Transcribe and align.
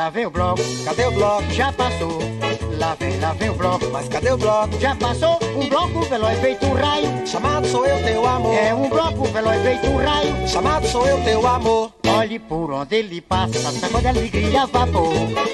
lá 0.00 0.08
vem 0.08 0.24
o 0.24 0.30
bloco. 0.30 0.62
Cadê 0.84 1.04
o 1.04 1.10
bloco? 1.10 1.50
Já 1.50 1.72
passou. 1.72 2.18
Lá 2.78 2.96
vem, 2.98 3.20
lá 3.20 3.32
vem 3.34 3.50
o 3.50 3.54
bloco. 3.54 3.86
Mas 3.92 4.08
cadê 4.08 4.30
o 4.32 4.38
bloco? 4.38 4.80
Já 4.80 4.94
passou. 4.96 5.38
Um 5.54 5.68
bloco 5.68 6.00
veloz 6.06 6.38
feito 6.40 6.64
um 6.64 6.72
raio. 6.72 7.26
Chamado 7.26 7.66
sou 7.66 7.84
eu, 7.86 8.02
teu 8.02 8.26
amor. 8.26 8.54
É 8.54 8.74
um 8.74 8.88
bloco 8.88 9.24
veloz 9.24 9.62
feito 9.62 9.86
um 9.86 9.96
raio. 9.98 10.48
Chamado 10.48 10.86
sou 10.86 11.06
eu, 11.06 11.22
teu 11.22 11.46
amor. 11.46 11.92
Olhe 12.08 12.38
por 12.38 12.72
onde 12.72 12.96
ele 12.96 13.20
passa, 13.20 13.58
sacode 13.72 14.08
alegria, 14.08 14.66
vapor. 14.66 15.12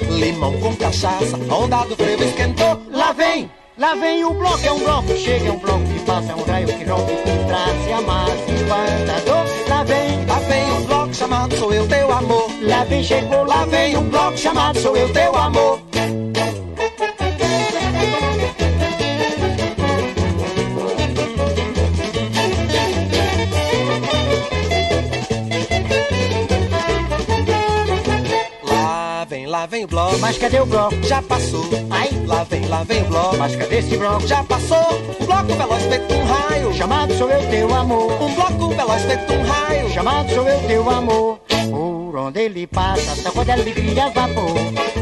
Limão 0.09 0.59
com 0.59 0.75
cachaça, 0.75 1.37
a 1.49 1.55
onda 1.55 1.85
do 1.85 1.95
frevo 1.95 2.23
esquentou. 2.23 2.81
Lá 2.91 3.11
vem, 3.13 3.51
lá 3.77 3.95
vem 3.95 4.25
o 4.25 4.33
bloco, 4.33 4.65
é 4.65 4.71
um 4.71 4.79
bloco 4.79 5.15
chega, 5.15 5.47
é 5.47 5.51
um 5.51 5.59
bloco 5.59 5.83
que 5.85 5.99
passa, 5.99 6.31
é 6.31 6.35
um 6.35 6.43
raio 6.43 6.67
que 6.67 6.83
rompe, 6.83 7.13
que 7.13 7.45
traz, 7.47 7.91
amassa, 7.93 8.51
espantador. 8.51 9.69
Lá 9.69 9.83
vem, 9.83 10.25
Lá 10.25 10.39
vem 10.39 10.71
um 10.71 10.85
bloco 10.85 10.96
chamado 11.27 11.57
sou 11.57 11.73
eu, 11.73 11.85
teu 11.87 12.09
amor. 12.09 12.49
lá 12.61 12.85
vem, 12.85 13.03
chegou, 13.03 13.43
lá 13.43 13.65
vem 13.65 13.97
um 13.97 14.09
bloco 14.09 14.37
chamado 14.37 14.79
sou 14.79 14.95
eu, 14.95 15.11
teu 15.11 15.35
amor. 15.35 15.86
Lá 29.57 29.65
vem, 29.65 29.85
o 29.85 29.87
bloco. 29.87 30.19
Mas 30.19 30.37
cadê 30.37 30.59
o 30.59 30.67
bloco? 30.67 31.01
Já 31.01 31.19
passou. 31.19 31.65
Ai, 31.89 32.11
Lá 32.27 32.43
vem, 32.43 32.67
lá 32.67 32.83
vem 32.83 33.01
o 33.01 33.05
bloco. 33.05 33.37
mas 33.37 33.55
cadê 33.55 33.79
esse 33.79 33.97
bloco? 33.97 34.27
Já 34.27 34.43
passou. 34.43 34.77
Um 35.19 35.25
bloco 35.25 35.47
veloz 35.47 35.83
feito 35.85 36.13
um 36.13 36.25
raio. 36.25 36.73
Chamado 36.75 37.17
sou 37.17 37.27
eu 37.27 37.49
teu 37.49 37.73
amor. 37.73 38.21
Um 38.21 38.35
bloco 38.35 38.69
veloz 38.75 39.01
feito 39.01 39.33
um 39.33 39.43
raio. 39.43 39.89
Chamado 39.89 40.31
sou 40.31 40.47
eu 40.47 40.67
teu 40.67 40.87
amor. 40.87 41.39
Por 41.71 42.15
onde 42.19 42.39
ele 42.39 42.67
passa, 42.67 43.15
sacode 43.15 43.49
alegria, 43.49 44.11
vapor. 44.11 44.53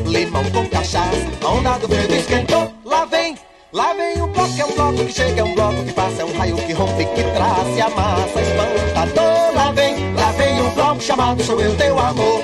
Limão 0.06 0.46
com 0.46 0.66
cachaça, 0.70 1.28
a 1.44 1.50
onda 1.50 1.78
do 1.78 1.90
frevo 1.90 2.16
esquentou. 2.16 2.72
Lá 2.86 3.04
vem, 3.04 3.36
lá 3.74 3.94
vem 3.94 4.22
o 4.22 4.28
bloco, 4.28 4.54
é 4.58 4.66
um 4.66 4.72
bloco 4.74 5.06
que 5.06 5.12
chega, 5.12 5.42
é 5.42 5.44
um 5.44 5.54
bloco 5.54 5.84
que 5.84 5.92
passa, 5.92 6.22
é 6.22 6.26
um 6.26 6.38
raio 6.38 6.56
que 6.56 6.72
rompe, 6.72 7.04
que 7.04 7.24
traz, 7.24 7.76
e 7.76 7.82
amassa, 7.82 8.42
espantador. 8.42 9.54
Lá 9.54 9.72
vem, 9.74 10.14
lá 10.14 10.32
vem 10.32 10.62
o 10.62 10.70
bloco 10.72 11.02
chamado 11.02 11.44
sou 11.44 11.60
eu 11.60 11.76
teu 11.76 12.00
amor. 12.00 12.42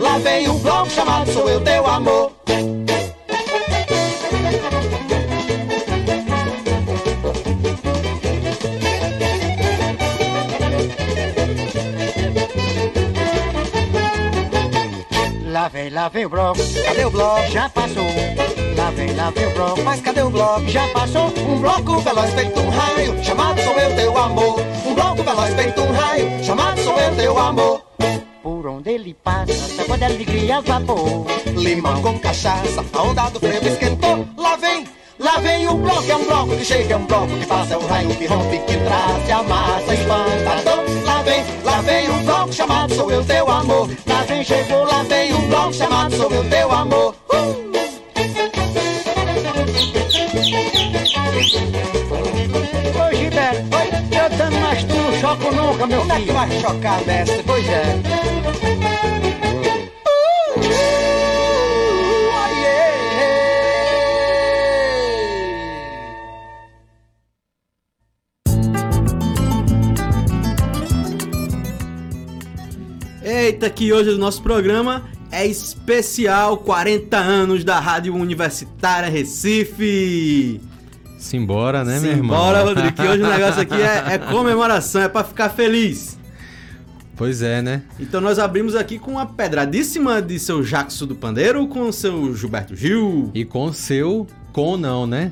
Lá 0.00 0.16
vem 0.16 0.48
o 0.48 0.54
bloco 0.54 0.88
chamado 0.88 1.30
sou 1.30 1.46
eu 1.46 1.60
teu 1.60 1.86
amor. 1.86 2.32
Lá 15.44 15.68
vem, 15.68 15.90
lá 15.90 16.08
vem 16.08 16.24
o 16.24 16.30
bloco. 16.30 16.60
Cadê 16.82 17.04
o 17.04 17.10
bloco? 17.10 17.50
Já 17.50 17.68
passou. 17.68 18.06
Lá 18.76 18.90
vem, 18.92 19.14
lá 19.14 19.30
vem 19.30 19.46
o 19.46 19.50
bloco. 19.50 19.82
Mas 19.82 20.00
cadê 20.00 20.22
o 20.22 20.30
bloco? 20.30 20.66
Já 20.66 20.88
passou. 20.88 21.26
Um 21.46 21.60
bloco 21.60 21.98
veloz 21.98 22.32
feito 22.32 22.58
um 22.58 22.70
raio, 22.70 23.22
chamado 23.22 23.60
sou 23.60 23.74
eu 23.74 23.94
teu 23.94 24.16
amor. 24.16 24.60
Um 24.86 24.94
bloco 24.94 25.22
veloz 25.22 25.54
feito 25.54 25.82
um 25.82 25.92
raio, 25.92 26.42
chamado 26.42 26.80
sou 26.82 26.98
eu 26.98 27.14
teu 27.14 27.38
amor. 27.38 27.89
Por 28.60 28.68
onde 28.68 28.90
ele 28.90 29.14
passa, 29.14 29.54
sacode 29.74 30.04
alegria, 30.04 30.60
vapor. 30.60 31.24
Limão 31.46 32.02
com 32.02 32.18
cachaça, 32.18 32.84
a 32.92 33.02
onda 33.02 33.30
do 33.30 33.40
frevo 33.40 33.66
esquentou. 33.66 34.28
Lá 34.36 34.54
vem, 34.56 34.86
lá 35.18 35.38
vem 35.38 35.66
o 35.66 35.78
bloco, 35.78 36.10
é 36.10 36.14
um 36.14 36.26
bloco 36.26 36.54
que 36.58 36.64
chega, 36.66 36.92
é 36.92 36.96
um 36.98 37.06
bloco 37.06 37.38
que 37.38 37.46
passa, 37.46 37.72
é 37.72 37.78
um 37.78 37.86
raio 37.86 38.14
que 38.14 38.26
rompe, 38.26 38.58
que 38.58 38.76
traz, 38.76 39.24
se 39.24 39.32
amassa, 39.32 39.94
espantador. 39.94 40.84
Lá 41.06 41.22
vem, 41.22 41.44
lá 41.64 41.80
vem 41.80 42.10
o 42.10 42.18
bloco 42.22 42.52
chamado 42.52 42.94
sou 42.94 43.10
eu 43.10 43.24
teu 43.24 43.50
amor. 43.50 43.88
Lá 44.06 44.22
vem, 44.24 44.44
chegou, 44.44 44.84
lá 44.84 45.02
vem 45.04 45.32
o 45.32 45.40
bloco 45.48 45.72
chamado 45.72 46.14
sou 46.14 46.30
eu 46.30 46.50
teu 46.50 46.70
amor. 46.70 47.14
Uh! 47.32 47.69
Ô 52.94 53.14
Gilberto, 53.16 53.68
eu 54.12 54.38
dando 54.38 54.60
mas 54.60 54.84
tu 54.84 54.94
não 54.94 55.12
choco 55.20 55.54
nunca, 55.54 55.86
meu 55.86 56.00
Como 56.00 56.12
é 56.12 56.16
que 56.16 56.22
filho. 56.22 56.34
vai 56.34 56.60
chocar, 56.60 57.04
mestre? 57.06 57.42
Pois 57.44 57.68
é. 57.68 58.00
Eita, 73.22 73.68
que 73.68 73.92
hoje 73.92 74.10
o 74.10 74.18
nosso 74.18 74.42
programa 74.42 75.04
é 75.30 75.46
especial 75.46 76.58
40 76.58 77.16
anos 77.16 77.64
da 77.64 77.78
Rádio 77.78 78.14
Universitária 78.14 79.08
Recife. 79.08 80.60
Simbora, 81.20 81.84
né, 81.84 82.00
meu 82.00 82.12
irmão? 82.12 82.36
Bora, 82.36 82.62
Rodrigo, 82.62 82.92
que 82.92 83.02
hoje 83.02 83.22
o 83.22 83.28
negócio 83.28 83.60
aqui 83.60 83.74
é, 83.74 84.14
é 84.14 84.18
comemoração, 84.18 85.02
é 85.02 85.08
pra 85.08 85.22
ficar 85.22 85.50
feliz. 85.50 86.18
Pois 87.14 87.42
é, 87.42 87.60
né? 87.60 87.82
Então 88.00 88.22
nós 88.22 88.38
abrimos 88.38 88.74
aqui 88.74 88.98
com 88.98 89.12
uma 89.12 89.26
pedradíssima 89.26 90.22
de 90.22 90.38
seu 90.38 90.62
Jackson 90.62 91.04
do 91.04 91.14
Pandeiro 91.14 91.68
com 91.68 91.82
o 91.82 91.92
seu 91.92 92.34
Gilberto 92.34 92.74
Gil. 92.74 93.30
E 93.34 93.44
com 93.44 93.70
seu 93.70 94.26
com 94.50 94.78
não, 94.78 95.06
né? 95.06 95.30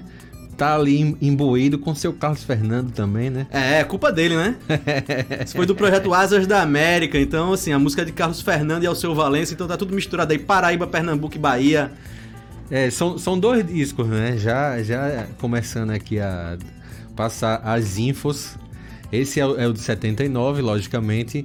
Tá 0.58 0.74
ali 0.74 1.16
imbuído 1.22 1.78
com 1.78 1.94
seu 1.94 2.12
Carlos 2.12 2.44
Fernando 2.44 2.92
também, 2.92 3.30
né? 3.30 3.46
É, 3.50 3.80
é 3.80 3.84
culpa 3.84 4.12
dele, 4.12 4.36
né? 4.36 4.56
Isso 5.42 5.56
foi 5.56 5.64
do 5.64 5.74
projeto 5.74 6.12
Asas 6.12 6.46
da 6.46 6.60
América. 6.60 7.18
Então, 7.18 7.54
assim, 7.54 7.72
a 7.72 7.78
música 7.78 8.02
é 8.02 8.04
de 8.04 8.12
Carlos 8.12 8.42
Fernando 8.42 8.82
e 8.82 8.86
Alceu 8.86 9.14
Valença. 9.14 9.54
Então 9.54 9.66
tá 9.66 9.78
tudo 9.78 9.94
misturado 9.94 10.32
aí. 10.32 10.38
Paraíba, 10.38 10.86
Pernambuco 10.86 11.36
e 11.36 11.38
Bahia. 11.38 11.92
É, 12.70 12.90
são, 12.90 13.16
são 13.18 13.38
dois 13.38 13.66
discos, 13.66 14.06
né? 14.08 14.36
Já, 14.36 14.82
já 14.82 15.26
começando 15.38 15.90
aqui 15.90 16.20
a 16.20 16.58
passar 17.16 17.56
as 17.64 17.96
infos. 17.98 18.56
Esse 19.10 19.40
é, 19.40 19.46
o- 19.46 19.58
é 19.58 19.66
o 19.66 19.72
de 19.72 19.80
79, 19.80 20.60
logicamente. 20.60 21.44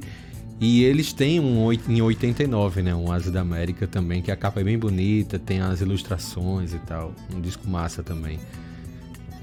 E 0.60 0.84
eles 0.84 1.12
têm 1.14 1.40
um 1.40 1.72
em 1.74 2.02
89, 2.02 2.82
né? 2.82 2.94
Um 2.94 3.12
Asa 3.12 3.32
da 3.32 3.42
América 3.42 3.88
também, 3.88 4.22
que 4.22 4.32
a 4.32 4.36
capa 4.36 4.62
é 4.62 4.64
bem 4.64 4.78
bonita, 4.78 5.40
tem 5.40 5.60
as 5.62 5.82
ilustrações 5.82 6.74
e 6.74 6.80
tal. 6.80 7.14
Um 7.34 7.42
disco 7.42 7.68
massa 7.70 8.04
também. 8.04 8.40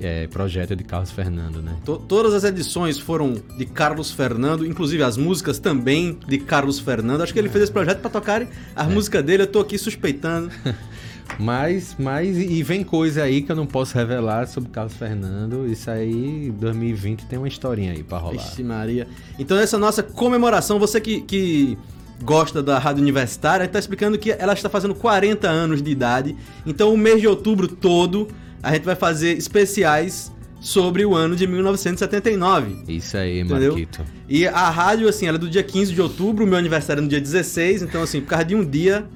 É, 0.02 0.26
projeto 0.28 0.74
de 0.74 0.82
Carlos 0.82 1.10
Fernando, 1.10 1.60
né? 1.60 1.76
To- 1.84 1.98
todas 1.98 2.32
as 2.32 2.42
edições 2.44 2.98
foram 2.98 3.34
de 3.58 3.66
Carlos 3.66 4.10
Fernando, 4.10 4.64
inclusive 4.66 5.02
as 5.02 5.16
músicas 5.16 5.58
também 5.58 6.18
de 6.26 6.38
Carlos 6.38 6.78
Fernando. 6.80 7.22
Acho 7.22 7.32
que 7.32 7.38
ele 7.38 7.48
fez 7.50 7.64
esse 7.64 7.72
projeto 7.72 8.00
pra 8.00 8.08
tocar 8.10 8.46
as 8.74 8.88
músicas 8.88 9.22
dele. 9.24 9.42
Eu 9.42 9.46
tô 9.46 9.60
aqui 9.60 9.76
suspeitando. 9.78 10.50
Mas, 11.38 11.94
mas 11.96 12.36
e 12.36 12.60
vem 12.62 12.82
coisa 12.82 13.22
aí 13.22 13.40
que 13.40 13.52
eu 13.52 13.56
não 13.56 13.64
posso 13.64 13.94
revelar 13.96 14.48
sobre 14.48 14.68
Carlos 14.70 14.94
Fernando. 14.94 15.64
Isso 15.70 15.88
aí, 15.88 16.52
2020 16.58 17.24
tem 17.26 17.38
uma 17.38 17.46
historinha 17.46 17.92
aí 17.92 18.02
pra 18.02 18.18
rolar. 18.18 18.42
Vixe 18.42 18.64
Maria. 18.64 19.06
Então 19.38 19.56
essa 19.56 19.78
nossa 19.78 20.02
comemoração, 20.02 20.78
você 20.78 21.00
que, 21.00 21.20
que 21.22 21.78
gosta 22.22 22.60
da 22.62 22.80
Rádio 22.80 23.00
Universitária, 23.00 23.64
está 23.64 23.78
explicando 23.78 24.18
que 24.18 24.32
ela 24.32 24.52
está 24.52 24.68
fazendo 24.68 24.94
40 24.94 25.48
anos 25.48 25.80
de 25.80 25.90
idade. 25.90 26.36
Então 26.66 26.92
o 26.92 26.96
mês 26.98 27.20
de 27.20 27.28
outubro 27.28 27.68
todo 27.68 28.26
a 28.62 28.72
gente 28.72 28.84
vai 28.84 28.94
fazer 28.96 29.36
especiais 29.36 30.30
sobre 30.60 31.04
o 31.06 31.14
ano 31.14 31.34
de 31.34 31.46
1979. 31.46 32.84
Isso 32.88 33.16
aí, 33.16 33.40
Entendeu? 33.40 33.72
Marquito. 33.72 34.04
E 34.28 34.46
a 34.46 34.68
rádio, 34.70 35.08
assim, 35.08 35.26
ela 35.26 35.36
é 35.36 35.40
do 35.40 35.48
dia 35.48 35.62
15 35.62 35.94
de 35.94 36.00
outubro, 36.02 36.44
o 36.44 36.46
meu 36.46 36.58
aniversário 36.58 37.00
é 37.00 37.02
no 37.02 37.08
dia 37.08 37.20
16, 37.20 37.82
então 37.82 38.02
assim, 38.02 38.20
por 38.20 38.28
causa 38.28 38.44
de 38.44 38.54
um 38.54 38.64
dia. 38.64 39.06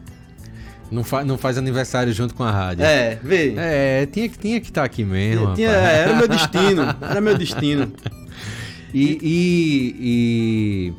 Não, 0.91 1.03
fa 1.03 1.25
não 1.25 1.37
faz 1.37 1.59
aniversário 1.59 2.13
junto 2.13 2.35
com 2.35 2.43
a 2.45 2.51
rádio. 2.51 2.85
É, 2.85 3.19
vê. 3.23 3.55
É, 3.57 4.07
tinha 4.07 4.29
que 4.29 4.39
tinha 4.39 4.61
que 4.61 4.69
estar 4.69 4.85
aqui 4.85 5.05
mesmo. 5.05 5.55
Tinha- 5.55 5.71
é, 5.71 5.99
era 6.01 6.17
meu 6.17 6.29
destino. 6.29 6.83
Era 7.01 7.21
meu 7.21 7.37
destino. 7.37 7.93
E, 8.97 9.19
e- 9.21 9.97
e 10.01 10.93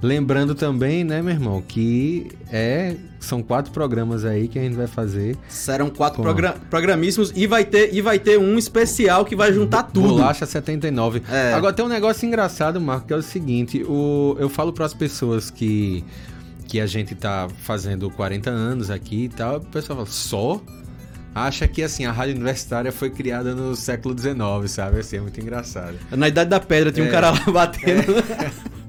lembrando 0.00 0.54
também, 0.54 1.04
né, 1.04 1.20
meu 1.20 1.32
irmão, 1.32 1.62
que 1.66 2.28
é 2.50 2.94
são 3.20 3.42
quatro 3.42 3.72
programas 3.72 4.24
aí 4.24 4.46
que 4.46 4.58
a 4.58 4.62
gente 4.62 4.76
vai 4.76 4.86
fazer. 4.86 5.36
Serão 5.48 5.90
quatro 5.90 6.22
progra 6.22 6.54
programíssimos 6.70 7.32
e 7.34 7.46
vai, 7.46 7.64
ter, 7.64 7.92
e 7.92 8.00
vai 8.00 8.18
ter 8.18 8.38
um 8.38 8.56
especial 8.56 9.24
que 9.24 9.34
vai 9.34 9.52
juntar 9.52 9.82
tudo. 9.84 10.08
Bolacha 10.08 10.46
79. 10.46 11.22
É. 11.30 11.52
Agora 11.52 11.72
tem 11.72 11.84
um 11.84 11.88
negócio 11.88 12.24
engraçado, 12.26 12.80
Marco, 12.80 13.08
que 13.08 13.12
é 13.12 13.16
o 13.16 13.22
seguinte, 13.22 13.82
o, 13.82 14.36
eu 14.38 14.48
falo 14.48 14.72
para 14.72 14.84
as 14.86 14.94
pessoas 14.94 15.50
que 15.50 16.04
que 16.66 16.80
a 16.80 16.86
gente 16.86 17.14
tá 17.14 17.48
fazendo 17.62 18.10
40 18.10 18.50
anos 18.50 18.90
aqui 18.90 19.24
e 19.24 19.28
tal, 19.30 19.56
o 19.56 19.60
pessoal 19.62 20.00
fala, 20.00 20.08
só? 20.10 20.60
Acha 21.34 21.66
que 21.66 21.82
assim, 21.82 22.04
a 22.04 22.12
rádio 22.12 22.34
universitária 22.34 22.92
foi 22.92 23.08
criada 23.08 23.54
no 23.54 23.74
século 23.74 24.14
XIX, 24.18 24.36
sabe? 24.70 25.00
Assim, 25.00 25.16
é 25.16 25.20
muito 25.20 25.40
engraçado. 25.40 25.94
Na 26.10 26.28
Idade 26.28 26.50
da 26.50 26.60
Pedra 26.60 26.92
tinha 26.92 27.06
um 27.06 27.08
É. 27.08 27.10
cara 27.12 27.30
lá 27.30 27.40
batendo. 27.50 28.12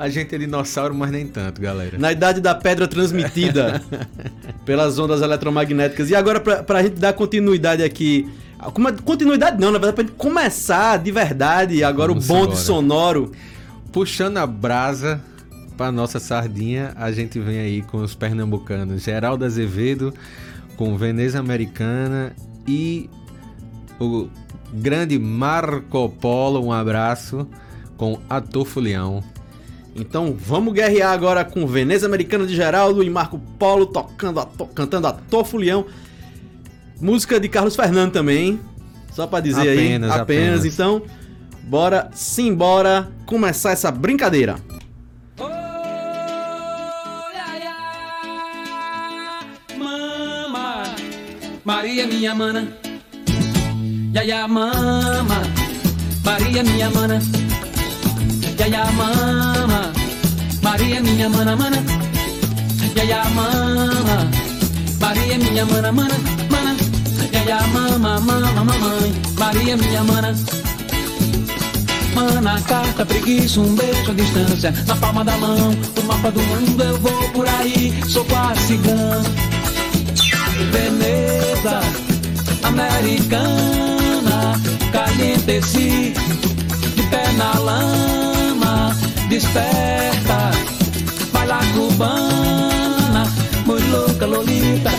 A 0.00 0.08
gente 0.08 0.34
é 0.34 0.38
dinossauro, 0.38 0.94
mas 0.94 1.10
nem 1.10 1.26
tanto, 1.26 1.60
galera. 1.60 1.98
Na 1.98 2.10
Idade 2.10 2.40
da 2.40 2.54
Pedra 2.54 2.88
transmitida 2.88 3.82
pelas 4.64 4.98
ondas 4.98 5.20
eletromagnéticas. 5.20 6.08
E 6.08 6.14
agora, 6.14 6.40
pra, 6.40 6.62
pra 6.62 6.82
gente 6.82 6.94
dar 6.96 7.12
continuidade 7.12 7.82
aqui. 7.82 8.26
Como- 8.72 8.90
Continuidade 9.02 9.60
não, 9.60 9.70
na 9.70 9.78
verdade, 9.78 9.96
pra 9.96 10.04
gente 10.04 10.16
começar 10.16 10.98
de 10.98 11.12
verdade 11.12 11.84
agora 11.84 12.08
Vamos 12.12 12.24
o 12.24 12.28
bonde 12.28 12.42
embora. 12.44 12.56
sonoro. 12.58 13.32
Puxando 13.92 14.38
a 14.38 14.46
brasa 14.46 15.20
para 15.76 15.92
nossa 15.92 16.18
sardinha, 16.18 16.92
a 16.96 17.12
gente 17.12 17.38
vem 17.38 17.58
aí 17.58 17.82
com 17.82 17.98
os 17.98 18.14
pernambucanos 18.14 19.02
Geraldo 19.02 19.44
Azevedo, 19.44 20.14
com 20.76 20.96
Veneza 20.96 21.38
Americana 21.38 22.32
e 22.66 23.10
o 24.00 24.28
grande 24.72 25.18
Marco 25.18 26.08
Polo, 26.08 26.64
um 26.64 26.72
abraço, 26.72 27.46
com 27.98 28.18
Ator 28.30 28.64
Fulião. 28.64 29.22
Então 30.00 30.34
vamos 30.38 30.72
guerrear 30.72 31.12
agora 31.12 31.44
com 31.44 31.66
Veneza 31.66 32.06
Americana 32.06 32.46
de 32.46 32.56
Geraldo 32.56 33.02
e 33.02 33.10
Marco 33.10 33.38
Polo 33.58 33.86
tocando, 33.86 34.44
cantando 34.74 35.06
Ator 35.06 35.44
Fulião. 35.44 35.84
Música 37.00 37.38
de 37.38 37.48
Carlos 37.48 37.76
Fernando 37.76 38.12
também, 38.12 38.60
só 39.12 39.26
para 39.26 39.40
dizer 39.40 39.60
Apenas, 39.60 39.78
aí. 39.78 39.86
Apenas, 39.86 40.10
apenas. 40.20 40.64
então 40.64 41.02
bora 41.64 42.10
simbora 42.14 43.10
começar 43.26 43.72
essa 43.72 43.90
brincadeira. 43.90 44.56
Maria 51.64 52.06
minha 52.06 52.34
mana. 52.34 52.66
Ya 54.12 54.22
ya 54.22 54.48
mama, 54.48 55.42
Maria 56.24 56.64
minha 56.64 56.90
mana. 56.90 57.20
Ya 58.60 58.68
ya 58.68 58.84
mama, 58.92 59.88
Maria 60.60 61.00
minha 61.00 61.32
mana 61.32 61.56
mana. 61.56 61.80
Ya 62.92 63.04
ya 63.08 63.24
mama, 63.32 64.28
Maria 65.00 65.38
minha 65.40 65.64
mana 65.64 65.88
mana 65.88 66.16
mana. 66.52 66.76
Ya 67.32 67.40
ya 67.48 67.58
mama 67.72 68.20
mama 68.20 68.60
mamãe, 68.60 69.16
Maria 69.40 69.80
minha 69.80 70.04
mana. 70.04 70.36
Mana, 72.12 72.60
carta, 72.68 73.06
preguiça, 73.06 73.60
um 73.60 73.74
beijo 73.76 74.10
à 74.10 74.14
distância 74.14 74.74
Na 74.86 74.96
palma 74.96 75.24
da 75.24 75.38
mão, 75.38 75.72
o 75.96 76.02
mapa 76.04 76.30
do 76.30 76.42
mundo 76.42 76.82
Eu 76.82 76.98
vou 76.98 77.30
por 77.30 77.48
aí, 77.48 77.94
sou 78.06 78.24
quase 78.24 78.60
cigano 78.66 79.22
Veneza, 80.72 81.80
americana 82.64 84.60
Caliente, 84.92 85.62
si, 85.62 86.12
de 86.96 87.02
pé 87.04 87.32
na 87.38 87.54
lama 87.60 88.29
Desperta, 89.30 90.50
baila 91.32 91.60
cubana 91.72 93.22
Muito 93.64 93.88
louca, 93.92 94.26
Lolita 94.26 94.90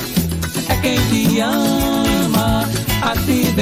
É 0.69 0.75
quem 0.78 0.98
te 1.10 1.42
ama. 1.42 2.66
A 3.01 3.12
ti, 3.25 3.54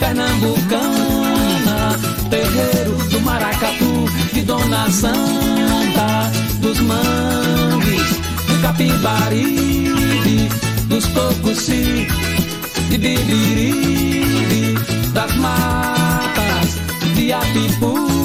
pernambucana 0.00 1.98
Terreiro 2.30 2.96
do 3.10 3.20
Maracatu 3.20 4.06
De 4.32 4.40
Dona 4.40 4.90
Santa 4.90 6.32
Dos 6.62 6.80
mangues 6.80 8.08
Do 8.46 8.58
Capibaribe 8.62 10.48
Dos 10.88 11.04
Cocuci 11.04 12.08
De 12.88 12.96
Bibiribe 12.96 14.74
Das 15.12 15.36
matas 15.36 16.80
De 17.14 17.30
Apipucos 17.30 18.08
A 18.14 18.17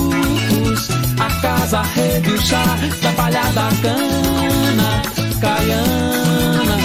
casa, 1.44 1.82
rede, 1.82 2.32
o 2.32 2.42
chá 2.42 2.64
Da 3.02 3.12
palhada 3.12 3.70
cana 3.82 5.02
Caiana. 5.42 6.78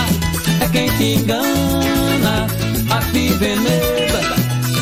É 0.60 0.69
quem 0.72 0.88
te 0.99 1.14
engana 1.14 2.46
A 2.90 3.00
ti 3.12 3.28
Veneza 3.38 4.19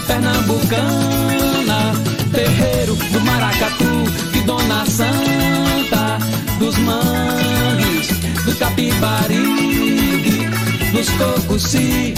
Pernambucana, 0.07 1.93
terreiro 2.33 2.95
do 2.95 3.21
Maracatu, 3.23 4.05
de 4.33 4.41
Dona 4.43 4.87
Santa, 4.87 6.19
dos 6.61 6.77
mangues, 6.79 8.09
do 8.45 8.55
Capibaribe, 8.57 10.49
dos 10.93 11.09
Cocuci, 11.11 12.15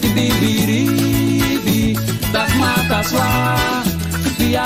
de 0.00 0.08
Bibiribe, 0.08 1.98
das 2.32 2.54
matas 2.54 3.10
lá, 3.10 3.82
de 4.38 4.56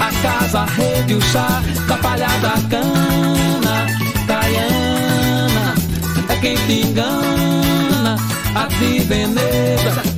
A 0.00 0.10
casa, 0.22 0.60
a 0.60 0.64
rede, 0.66 1.14
o 1.14 1.20
chá, 1.20 1.62
da 1.86 1.96
palhada 1.98 2.52
cana, 2.70 3.86
caiana, 4.26 5.74
é 6.28 6.36
quem 6.36 6.56
te 6.66 6.86
engana, 6.86 8.16
a 8.54 8.66
ti 8.66 9.00
Veneza 9.00 10.12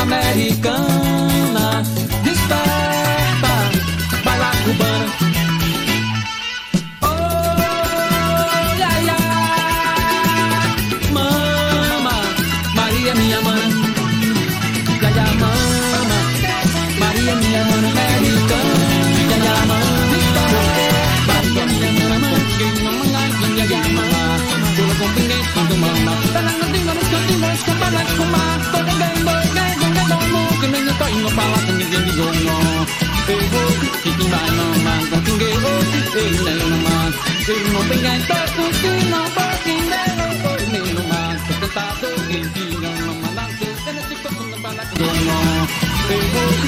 americana 0.00 1.82
desperta, 2.24 3.52
vai 4.24 4.38
lá 4.38 4.50
cubana. 4.64 5.39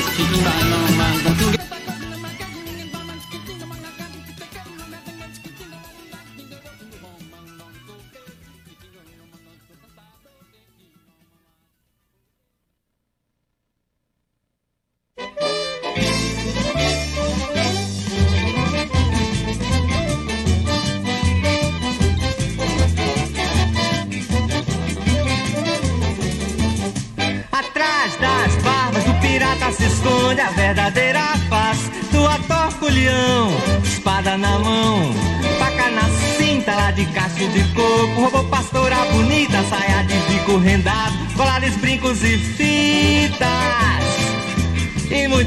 Eu 0.02 0.26
vou, 0.26 0.86
que 0.86 1.01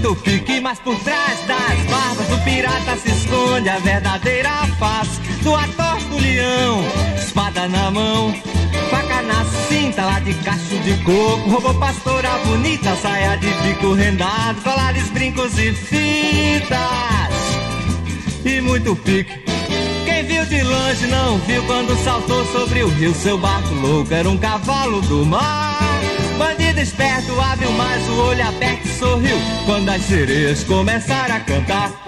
Muito 0.06 0.22
pique, 0.22 0.62
mas 0.62 0.78
por 0.78 0.96
trás 1.00 1.40
das 1.48 1.80
barbas 1.90 2.28
do 2.28 2.38
pirata 2.44 2.96
se 2.96 3.10
esconde 3.10 3.68
a 3.68 3.80
verdadeira 3.80 4.52
face 4.78 5.20
do 5.42 5.56
ator 5.56 6.00
Fulião. 6.02 6.86
Espada 7.18 7.68
na 7.68 7.90
mão, 7.90 8.32
faca 8.92 9.24
na 9.24 9.44
cinta 9.68 10.06
lá 10.06 10.20
de 10.20 10.36
cacho 10.36 10.78
de 10.84 10.96
coco. 11.04 11.50
Roubou 11.50 11.74
pastora 11.80 12.38
bonita, 12.46 12.96
saia 12.98 13.36
de 13.38 13.48
bico 13.48 13.94
rendado, 13.94 14.62
colares, 14.62 15.10
brincos 15.10 15.58
e 15.58 15.74
fitas. 15.74 16.78
E 18.46 18.62
muito 18.62 18.96
pique. 18.98 19.44
Quem 20.06 20.24
viu 20.24 20.46
de 20.46 20.62
longe 20.62 21.08
não 21.08 21.40
viu 21.40 21.64
quando 21.64 21.98
saltou 22.04 22.46
sobre 22.52 22.84
o 22.84 22.90
rio. 22.90 23.12
Seu 23.16 23.40
barco 23.40 23.74
louco 23.74 24.14
era 24.14 24.30
um 24.30 24.38
cavalo 24.38 25.02
do 25.02 25.26
mar. 25.26 25.80
Bandido 26.38 26.80
esperto, 26.80 27.42
hábil, 27.42 27.72
mas 27.72 28.08
o 28.08 28.20
olho 28.20 28.48
aberto 28.48 28.85
sorriu 28.96 29.38
quando 29.66 29.90
as 29.90 30.02
sereias 30.04 30.64
começaram 30.64 31.36
a 31.36 31.40
cantar. 31.40 32.05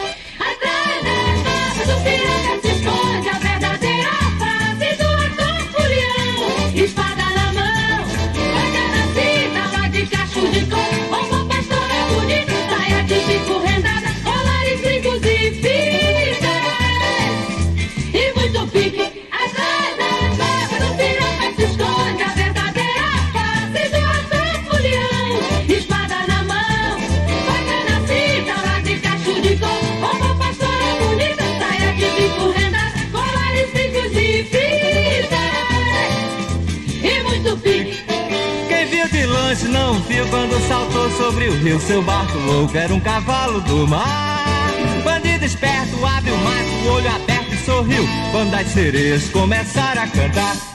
Quando 40.30 40.60
saltou 40.68 41.10
sobre 41.12 41.50
o 41.50 41.54
rio. 41.54 41.80
Seu 41.80 42.02
barco 42.02 42.38
louco 42.38 42.78
era 42.78 42.94
um 42.94 43.00
cavalo 43.00 43.62
do 43.62 43.88
mar. 43.88 44.44
Bandido 45.04 45.46
esperto 45.46 46.06
abre 46.06 46.32
o 46.32 46.38
mato, 46.38 46.90
olho 46.90 47.10
aberto 47.10 47.54
e 47.54 47.66
sorriu. 47.66 48.04
Quando 48.32 48.54
as 48.54 48.68
sereias 48.68 49.30
começaram 49.30 50.04
a 50.04 50.08
cantar. 50.08 50.67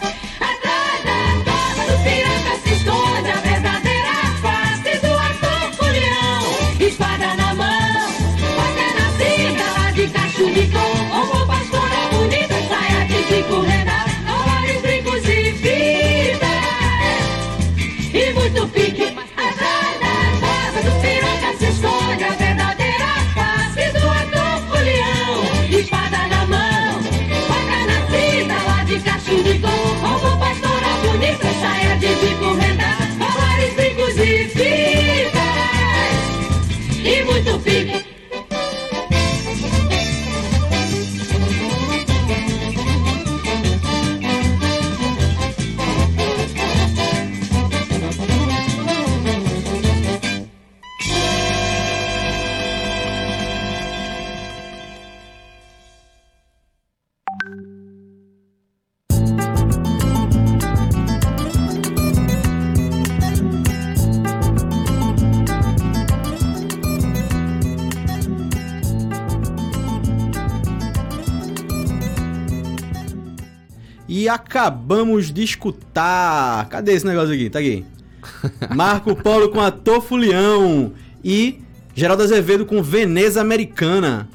E 74.15 74.29
acabamos 74.29 75.33
de 75.33 75.43
escutar. 75.43 76.69
Cadê 76.69 76.93
esse 76.93 77.07
negócio 77.07 77.33
aqui? 77.33 77.49
Tá 77.49 77.61
aqui. 77.61 77.83
Marco 78.77 79.17
Polo 79.17 79.49
com 79.49 79.59
Ator 79.61 80.03
Fulião. 80.03 80.93
E 81.25 81.61
Geraldo 81.95 82.23
Azevedo 82.23 82.67
com 82.67 82.83
Veneza 82.83 83.41
Americana. 83.41 84.29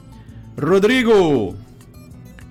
Rodrigo, 0.60 1.56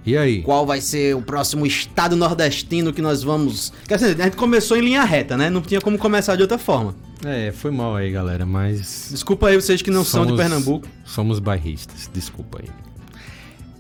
E 0.05 0.17
aí? 0.17 0.43
qual 0.43 0.65
vai 0.65 0.81
ser 0.81 1.17
o 1.17 1.21
próximo 1.23 1.67
estado 1.67 2.15
nordestino 2.15 2.93
que 2.93 3.03
nós 3.03 3.25
vamos. 3.25 3.73
Quer 3.89 3.97
dizer, 3.99 4.21
a 4.21 4.25
gente 4.27 4.37
começou 4.37 4.77
em 4.77 4.83
linha 4.83 5.03
reta, 5.03 5.37
né? 5.37 5.51
Não 5.51 5.61
tinha 5.61 5.81
como 5.81 5.99
começar 5.99 6.37
de 6.37 6.43
outra 6.43 6.59
forma. 6.59 6.95
É, 7.25 7.51
foi 7.51 7.73
mal 7.73 7.97
aí, 7.97 8.13
galera, 8.13 8.47
mas. 8.47 9.09
Desculpa 9.11 9.49
aí 9.49 9.57
vocês 9.61 9.83
que 9.83 9.91
não 9.91 10.05
são 10.05 10.23
de 10.23 10.29
somos- 10.29 10.41
Pernambuco. 10.45 10.87
Somos 11.05 11.41
bairristas, 11.41 12.09
desculpa 12.15 12.61
aí. 12.63 12.69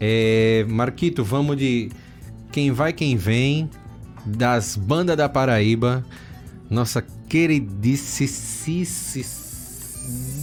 É, 0.00 0.65
Marquito, 0.69 1.23
vamos 1.23 1.57
de 1.57 1.91
Quem 2.50 2.71
Vai 2.71 2.93
Quem 2.93 3.17
Vem, 3.17 3.71
das 4.25 4.76
bandas 4.76 5.17
da 5.17 5.29
Paraíba, 5.29 6.05
nossa 6.69 7.05
queridíssima 7.29 8.29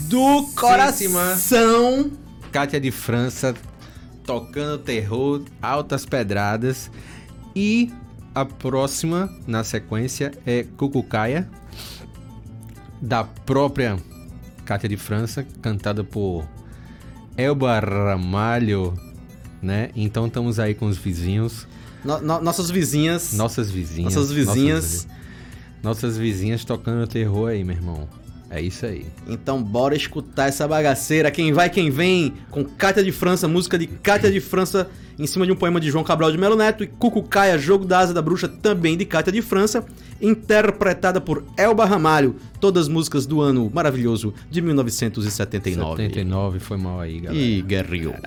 Do 0.08 0.44
coração. 0.56 2.12
Cátia 2.52 2.80
de 2.80 2.92
França, 2.92 3.54
tocando 4.26 4.78
terror, 4.78 5.42
altas 5.62 6.06
pedradas. 6.06 6.92
E 7.56 7.92
a 8.34 8.46
próxima, 8.46 9.30
na 9.46 9.64
sequência, 9.64 10.32
é 10.46 10.64
Cucucaia, 10.64 11.50
da 13.02 13.24
própria 13.24 13.98
Cátia 14.66 14.88
de 14.88 14.98
França, 14.98 15.46
cantada 15.62 16.04
por 16.04 16.48
Elba 17.36 17.80
Ramalho, 17.80 18.94
né? 19.62 19.90
Então 19.96 20.28
estamos 20.28 20.60
aí 20.60 20.74
com 20.74 20.86
os 20.86 20.98
vizinhos, 20.98 21.68
No- 22.04 22.20
no- 22.22 22.42
nossas 22.42 22.70
vizinhas. 22.70 23.34
nossas 23.34 23.70
vizinhas. 23.72 24.14
Nossas 24.16 24.32
vizinhas. 24.32 24.84
Nossas, 24.84 25.08
nossas 25.84 26.18
vizinhas 26.18 26.64
tocando 26.66 27.08
terror 27.08 27.50
aí, 27.50 27.64
meu 27.64 27.76
irmão. 27.76 28.08
É 28.50 28.62
isso 28.62 28.86
aí. 28.86 29.08
Então 29.28 29.62
bora 29.64 29.96
escutar 29.96 30.48
essa 30.48 30.68
bagaceira. 30.68 31.32
Quem 31.32 31.52
vai, 31.52 31.70
quem 31.72 31.90
vem, 31.90 32.34
com 32.52 32.64
Cátia 32.64 33.04
de 33.04 33.12
França, 33.12 33.48
música 33.48 33.80
de 33.80 33.88
Cátia 33.88 34.32
de 34.32 34.40
França, 34.40 34.88
em 35.18 35.26
cima 35.26 35.44
de 35.44 35.52
um 35.52 35.56
poema 35.56 35.80
de 35.80 35.90
João 35.90 36.04
Cabral 36.04 36.32
de 36.32 36.38
Melo 36.38 36.56
Neto, 36.56 36.84
e 36.84 36.88
Cucucaia, 36.88 37.58
Jogo 37.58 37.84
da 37.84 37.98
Asa 38.00 38.14
da 38.14 38.22
Bruxa, 38.22 38.48
também 38.48 38.96
de 38.96 39.06
Cátia 39.06 39.34
de 39.34 39.42
França, 39.42 39.84
interpretada 40.22 41.20
por 41.20 41.44
Elba 41.58 41.84
Ramalho, 41.86 42.36
todas 42.60 42.88
músicas 42.88 43.26
do 43.26 43.42
ano 43.42 43.72
maravilhoso 43.74 44.36
de 44.52 44.62
1979. 44.62 46.04
79 46.04 46.60
foi 46.60 46.78
mal 46.78 47.00
aí, 47.00 47.22
galera. 47.22 47.44
E 47.44 47.60
guerreou. 47.64 48.14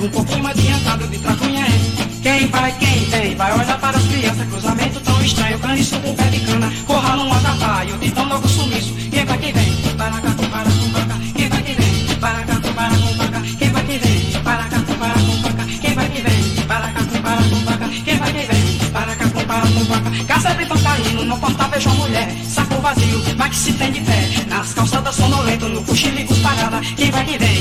Um 0.00 0.08
pouquinho 0.10 0.46
adiantado 0.46 1.08
de 1.08 1.18
Tracunhaé 1.18 2.06
quem 2.26 2.48
vai, 2.48 2.72
quem 2.72 3.04
vem, 3.04 3.36
vai 3.36 3.52
olhar 3.52 3.78
para 3.78 3.96
as 3.96 4.02
crianças. 4.02 4.48
Cruzamento 4.48 4.98
tão 4.98 5.22
estranho, 5.22 5.60
caniço 5.60 5.96
com 6.00 6.12
pé 6.12 6.24
de 6.24 6.40
cana. 6.40 6.72
Corra 6.84 7.14
num 7.14 7.32
acapaio, 7.32 7.96
de 7.98 8.10
tão 8.10 8.28
logo 8.28 8.48
sumiço. 8.48 8.92
Quem 9.12 9.24
vai, 9.24 9.38
quem 9.38 9.52
vem, 9.52 9.72
para 9.96 10.10
cá, 10.10 10.20
para 10.20 10.70
com 10.70 10.90
paca. 10.90 11.14
Quem 11.36 11.48
vai, 11.48 11.62
quem 11.62 11.76
vem, 11.76 12.16
para 12.18 12.42
cá, 12.42 12.60
para 12.74 12.94
com 12.98 13.14
paca. 13.16 13.40
Quem 13.56 13.70
vai, 13.70 13.84
quem 13.84 13.98
vem, 13.98 14.42
para 14.42 14.64
cá, 14.64 14.80
para 14.80 15.12
com 15.14 15.40
paca. 15.40 15.64
Quem 15.80 15.94
vai, 15.94 16.10
quem 16.10 16.22
vem, 16.22 16.66
para 16.66 16.88
cá, 16.88 17.04
para 17.22 17.42
com 17.48 17.60
paca. 17.64 17.88
Quem 18.04 18.18
vai, 18.18 18.32
quem 18.32 18.46
vem, 18.48 18.90
para 18.90 19.14
cá, 19.14 19.28
para 19.46 19.68
com 19.68 19.84
paca. 19.86 20.24
Casebre 20.26 20.66
tão 20.66 20.78
caindo, 20.78 21.24
no 21.24 21.38
portal 21.38 21.70
vejo 21.70 21.90
a 21.90 21.94
mulher. 21.94 22.36
Saco 22.44 22.80
vazio, 22.80 23.22
mas 23.38 23.50
que 23.50 23.56
se 23.56 23.72
tem 23.74 23.92
de 23.92 24.00
pé. 24.00 24.44
Nas 24.48 24.74
calçadas 24.74 25.14
sonolento, 25.14 25.68
no 25.68 25.80
cochilicos 25.84 26.38
parada. 26.40 26.80
Quem 26.96 27.12
vai, 27.12 27.24
quem 27.24 27.38
vem, 27.38 27.55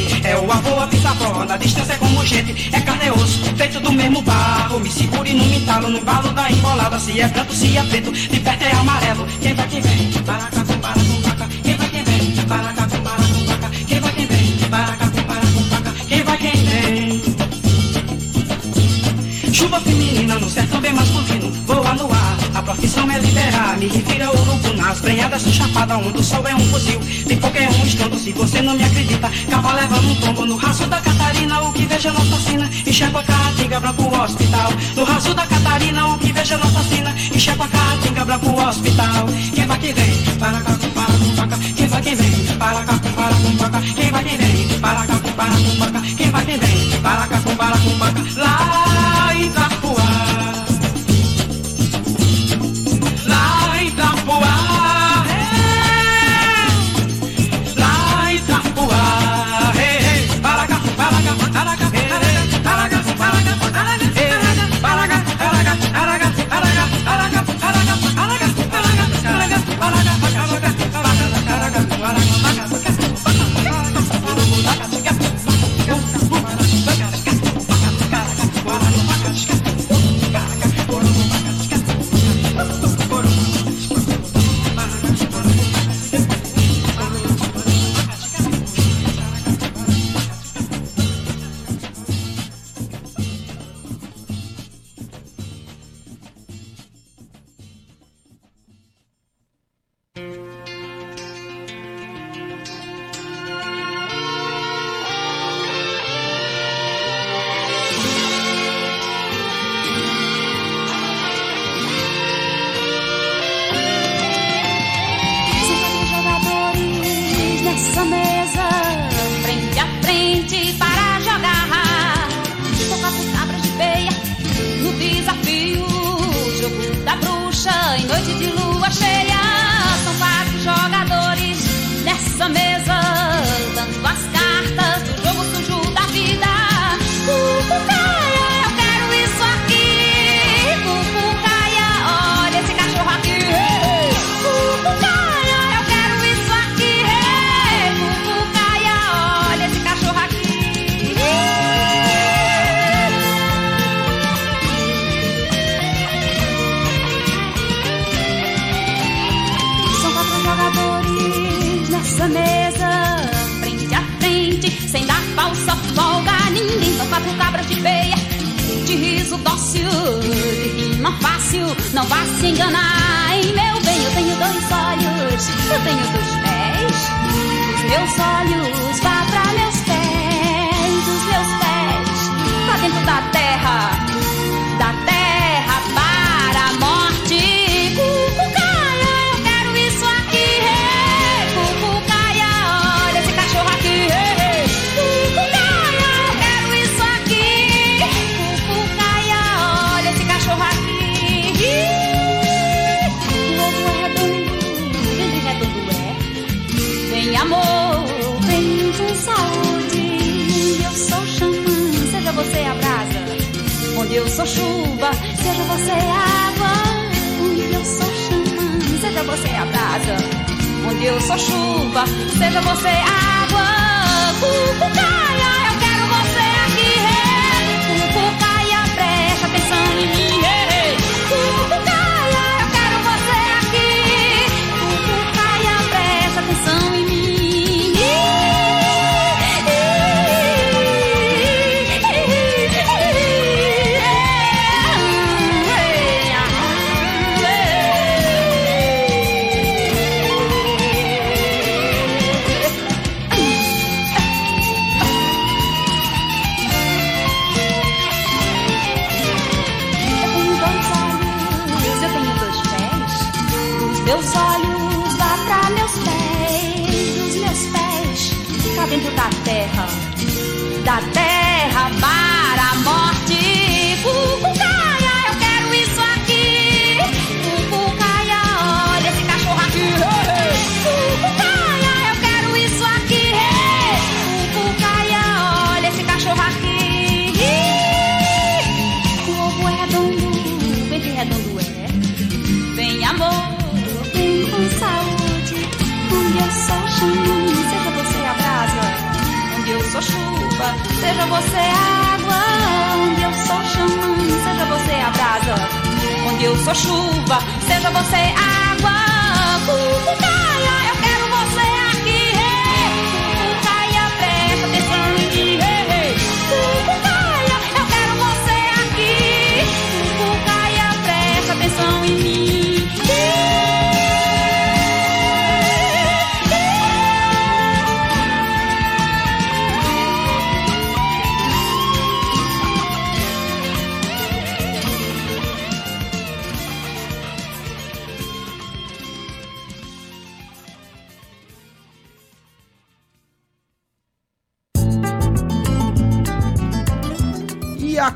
é 0.55 0.69
o 0.69 0.71
avô, 0.71 0.79
a 0.79 0.87
bisavó 0.87 1.45
Na 1.45 1.57
distância 1.57 1.93
é 1.93 1.97
como 1.97 2.25
gente, 2.25 2.69
é 2.73 2.79
carne 2.81 3.11
osso. 3.11 3.43
Feito 3.55 3.79
do 3.79 3.91
mesmo 3.91 4.21
barro, 4.21 4.79
me 4.79 4.89
segure 4.91 5.33
no 5.33 5.45
mitalo 5.45 5.89
No 5.89 5.97
embalo 5.99 6.29
da 6.29 6.49
embolada, 6.51 6.99
se 6.99 7.19
é 7.19 7.27
branco, 7.27 7.53
se 7.53 7.77
é 7.77 7.83
preto 7.83 8.11
De 8.11 8.39
perto 8.39 8.63
é 8.63 8.71
amarelo, 8.71 9.27
quem 9.41 9.53
vai, 9.53 9.67
quem 9.67 9.81
vem? 9.81 10.11
Para 10.23 10.37
cá, 10.37 10.63
para 10.65 10.93
com 10.93 11.21
paca 11.21 11.47
Quem 11.63 11.75
vai, 11.75 11.89
quem 11.89 12.03
vem, 12.03 12.31
para 12.47 12.73
cá, 12.73 12.87
para 12.87 13.23
com 13.23 13.45
paca 13.45 13.69
Quem 13.87 13.99
vai, 13.99 14.11
quem 14.13 14.25
vem, 14.27 14.57
para 14.69 14.95
cá, 14.95 15.11
para 15.27 15.47
com 15.53 15.63
paca 15.69 15.91
Quem 16.07 16.23
vai, 16.23 16.37
quem 16.37 16.51
vem? 16.51 17.23
Chuva 19.53 19.79
feminina 19.79 20.35
no 20.35 20.49
sertão 20.49 20.81
bem 20.81 20.93
masculino 20.93 21.51
Voa 21.65 21.93
no 21.95 22.11
ar, 22.11 22.24
a 22.55 22.63
profissão 22.63 23.11
é 23.11 23.19
liberar 23.19 23.77
Me 23.77 23.87
refiro 23.87 24.27
ao 24.27 24.35
urubu 24.35 24.73
nas 24.73 24.99
brenhadas 25.01 25.43
do 25.43 25.51
chapada 25.51 25.97
Onde 25.97 26.19
o 26.19 26.23
sol 26.23 26.47
é 26.47 26.55
um 26.55 26.59
fuzil, 26.69 26.99
de 26.99 27.35
qualquer 27.35 27.69
um 27.69 27.85
estando 27.85 28.17
Se 28.17 28.31
você 28.31 28.61
não 28.61 28.75
me 28.75 28.83
acredita, 28.83 29.29
capa 29.49 29.73
levando 29.73 30.09
um 30.09 30.15
tombo 30.15 30.45
No 30.45 30.55
raço 30.55 30.87
da 30.87 31.01
Catarina, 31.01 31.61
o 31.61 31.73
que 31.73 31.85
veja 31.85 32.11
nossa 32.13 32.39
sina 32.39 32.69
Enxerga 32.85 33.19
a 33.19 33.23
caatinga, 33.23 33.79
branco 33.79 34.23
hospital. 34.23 34.71
No 34.95 35.03
raço 35.03 35.33
da 35.33 35.45
Catarina, 35.45 36.07
o 36.07 36.17
que 36.17 36.31
veja 36.31 36.57
nossa 36.57 36.83
sina 36.83 37.13
Enxerga 37.33 37.65
a 37.65 37.67
caatinga, 37.67 38.25
branco 38.25 38.61
hospital. 38.61 39.25
Quem 39.53 39.65
vai 39.65 39.79
que 39.79 39.93
vem, 39.93 40.37
para 40.39 40.61
cá, 40.61 40.77
para 40.93 41.13
com 41.13 41.35
paca 41.35 41.57
Quem 41.75 41.87
vai 41.87 42.01
que 42.01 42.15
vem, 42.15 42.57
para 42.57 42.83
cá, 42.83 42.99
para 43.15 43.35
com 43.35 43.57
paca 43.57 43.81
Quem 43.81 44.11
vai 44.11 44.23
que 44.23 44.37
vem, 44.37 44.79
para 44.79 45.05
cá, 45.05 45.19
para 45.35 45.55
com 45.55 45.77
paca 45.77 46.01
Quem 46.15 46.31
vai 46.31 46.45
que 46.45 46.57
vem, 46.57 47.01
para 47.01 47.27
cá, 47.27 47.41
para 47.57 47.77
com 47.77 47.99
paca 47.99 48.23
Lá 48.37 48.84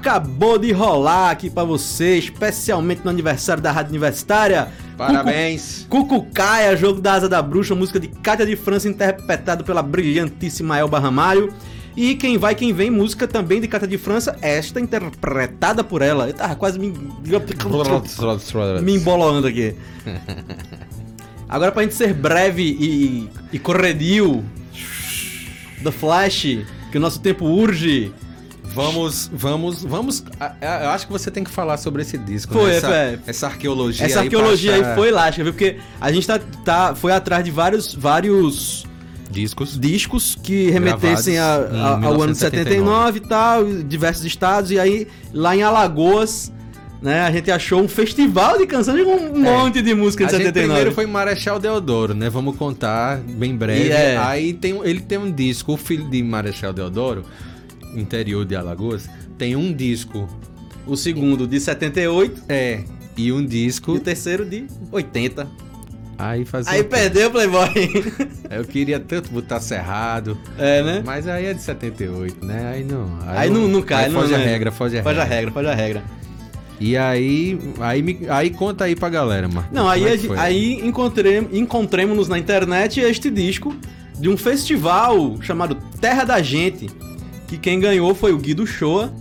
acabou 0.10 0.58
de 0.58 0.72
rolar 0.72 1.30
aqui 1.30 1.50
pra 1.52 1.64
você, 1.64 2.18
especialmente 2.18 3.02
no 3.04 3.12
aniversário 3.12 3.62
da 3.62 3.72
Rádio 3.72 3.92
Universitária. 3.92 4.68
Parabéns. 4.98 5.86
Cucu- 5.88 6.20
Cucucaia, 6.24 6.76
jogo 6.76 7.00
da 7.00 7.14
Asa 7.14 7.30
da 7.30 7.42
Bruxa, 7.42 7.76
música 7.76 8.00
de 8.00 8.08
Cátia 8.08 8.46
de 8.46 8.56
França, 8.56 8.90
interpretado 8.90 9.64
pela 9.64 9.84
brilhantíssima 9.84 10.78
Elba 10.80 11.00
Ramalho. 11.00 11.54
E 11.96 12.16
quem 12.16 12.38
vai, 12.38 12.56
quem 12.56 12.74
vem, 12.74 12.90
música 12.90 13.28
também 13.28 13.62
de 13.62 13.68
Cátia 13.68 13.88
de 13.88 13.98
França, 14.00 14.36
esta 14.42 14.80
interpretada 14.80 15.84
por 15.84 16.02
ela. 16.02 16.28
Eu 16.28 16.34
tava 16.34 16.56
quase 16.56 16.80
me. 16.80 16.88
me 18.82 18.96
embolando 18.96 19.48
aqui. 19.48 19.76
Agora, 21.48 21.72
pra 21.72 21.84
gente 21.84 21.96
ser 21.96 22.14
breve 22.14 22.64
e, 22.64 23.30
e 23.54 23.60
corredio, 23.60 24.44
The 25.84 25.92
Flash, 25.92 26.60
que 26.92 26.98
o 26.98 27.00
nosso 27.00 27.20
tempo 27.20 27.46
urge. 27.46 28.12
Vamos, 28.74 29.30
vamos, 29.34 29.84
vamos. 29.84 30.24
Eu 30.84 30.90
acho 30.90 31.08
que 31.08 31.12
você 31.12 31.30
tem 31.32 31.44
que 31.44 31.50
falar 31.50 31.78
sobre 31.78 32.02
esse 32.02 32.18
disco. 32.18 32.54
Foi, 32.54 32.70
né? 32.70 32.78
essa, 32.78 32.96
é. 32.96 33.20
essa 33.26 33.48
arqueologia. 33.48 34.06
Essa 34.06 34.20
aí 34.20 34.26
arqueologia 34.28 34.76
aí 34.76 34.96
foi 34.96 35.08
elástica, 35.10 35.44
viu? 35.44 35.54
Porque 35.54 35.78
a 36.00 36.12
gente 36.12 36.26
tá, 36.28 36.40
tá, 36.64 36.96
foi 36.96 37.12
atrás 37.12 37.44
de 37.44 37.52
vários, 37.52 37.94
vários 37.96 38.86
Discos. 39.32 39.80
discos 39.80 40.36
que 40.42 40.70
remetessem 40.72 41.38
a- 41.38 41.56
a- 41.56 42.06
ao 42.06 42.22
ano 42.22 42.34
de 42.34 42.40
79 42.40 43.18
e 43.18 43.22
tal, 43.22 43.66
diversos 43.66 44.24
estados, 44.26 44.72
e 44.72 44.80
aí 44.80 45.08
lá 45.34 45.56
em 45.56 45.62
Alagoas, 45.62 46.52
né, 47.02 47.22
a 47.22 47.32
gente 47.32 47.50
achou 47.52 47.82
um 47.82 47.88
festival 47.88 48.58
de 48.58 48.66
canções 48.68 49.04
com 49.04 49.16
um 49.16 49.40
monte 49.42 49.82
de 49.82 49.94
música 49.94 50.24
É. 50.24 50.28
A 50.28 50.30
de 50.30 50.36
gente 50.38 50.46
79. 50.48 50.68
primeiro 50.74 50.92
foi 50.96 51.06
Marechal 51.06 51.60
Deodoro, 51.60 52.14
né? 52.16 52.30
Vamos 52.30 52.56
contar 52.56 53.18
bem 53.20 53.56
breve. 53.56 53.90
É. 53.92 54.18
Aí 54.18 54.54
tem, 54.54 54.80
ele 54.84 55.00
tem 55.00 55.18
um 55.18 55.32
disco, 55.32 55.74
o 55.74 55.78
filho 55.78 56.10
de 56.10 56.22
Marechal 56.24 56.74
Deodoro, 56.74 57.24
interior 57.96 58.46
de 58.46 58.56
Alagoas, 58.56 59.10
tem 59.38 59.56
um 59.56 59.74
disco, 59.74 60.28
O 60.86 60.96
segundo 60.98 61.48
de 61.48 61.60
78 61.60 62.44
é, 62.50 62.82
e 63.18 63.32
um 63.32 63.42
e 63.42 63.46
disco. 63.48 63.92
o 63.94 64.00
terceiro 64.00 64.46
de 64.46 64.66
80. 64.92 65.48
Aí 66.18 66.44
fazia. 66.44 66.74
Aí 66.74 66.84
perdeu 66.84 67.30
o 67.30 67.32
Playboy. 67.32 67.70
Eu 68.50 68.66
queria 68.66 69.00
tanto 69.00 69.32
botar 69.32 69.60
Cerrado, 69.62 70.38
é, 70.58 70.84
né? 70.84 71.04
mas 71.06 71.26
aí 71.28 71.46
é 71.46 71.54
de 71.54 71.62
78, 71.62 72.46
né? 72.46 72.72
Aí 72.74 72.84
não. 72.84 73.08
Aí 73.26 73.50
não, 73.50 73.68
não 73.70 73.82
cai, 73.82 74.06
aí 74.06 74.12
não 74.12 74.20
Foge 74.22 74.34
a 74.36 74.38
né? 74.38 74.46
regra, 74.46 74.72
foge 74.72 74.98
a 74.98 75.04
Foge 75.04 75.18
a 75.20 75.24
regra. 75.24 75.36
regra, 75.38 75.52
foge 75.54 75.68
a 75.70 75.76
regra. 75.76 76.04
E 76.82 76.96
aí, 76.98 77.58
aí, 77.80 78.02
me- 78.02 78.20
aí 78.30 78.50
conta 78.50 78.86
aí 78.86 78.96
pra 78.96 79.08
galera, 79.10 79.48
mano. 79.48 79.68
Não, 79.72 79.88
aí, 79.88 80.04
é 80.06 80.14
a 80.38 80.42
aí 80.42 80.74
encontrei, 80.86 81.46
encontremos 81.52 82.28
na 82.30 82.38
internet 82.40 83.00
este 83.02 83.30
disco 83.30 83.76
de 84.18 84.28
um 84.30 84.36
festival 84.38 85.38
chamado 85.42 85.76
Terra 86.02 86.24
da 86.26 86.42
Gente, 86.42 86.88
que 87.50 87.58
quem 87.58 87.80
ganhou 87.80 88.14
foi 88.14 88.32
o 88.32 88.38
Guido 88.38 88.66
Shoa, 88.68 89.12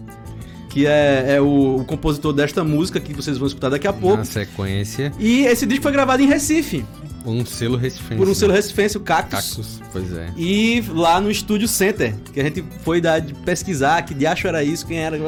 que 0.68 0.86
é, 0.86 1.36
é 1.36 1.40
o, 1.40 1.76
o 1.76 1.84
compositor 1.84 2.32
desta 2.34 2.62
música 2.62 3.00
que 3.00 3.14
vocês 3.14 3.38
vão 3.38 3.46
escutar 3.46 3.70
daqui 3.70 3.88
a 3.88 3.92
pouco. 3.92 4.18
Na 4.18 4.24
sequência, 4.24 5.12
E 5.18 5.46
esse 5.46 5.64
disco 5.64 5.82
foi 5.84 5.92
gravado 5.92 6.22
em 6.22 6.26
Recife, 6.26 6.84
um 7.24 7.44
selo 7.44 7.76
recifense. 7.78 8.16
por 8.16 8.28
um 8.28 8.34
selo 8.34 8.52
recifense, 8.52 8.98
o 8.98 9.00
Cactus. 9.00 9.48
Cactus, 9.56 9.80
pois 9.90 10.12
é. 10.12 10.30
E 10.36 10.84
lá 10.90 11.20
no 11.20 11.30
Estúdio 11.30 11.66
Center, 11.66 12.14
que 12.32 12.38
a 12.38 12.44
gente 12.44 12.62
foi 12.82 13.00
dar 13.00 13.18
de 13.18 13.32
pesquisar 13.32 14.02
que 14.02 14.12
diacho 14.12 14.46
era 14.46 14.62
isso, 14.62 14.86
quem 14.86 14.98
era. 14.98 15.18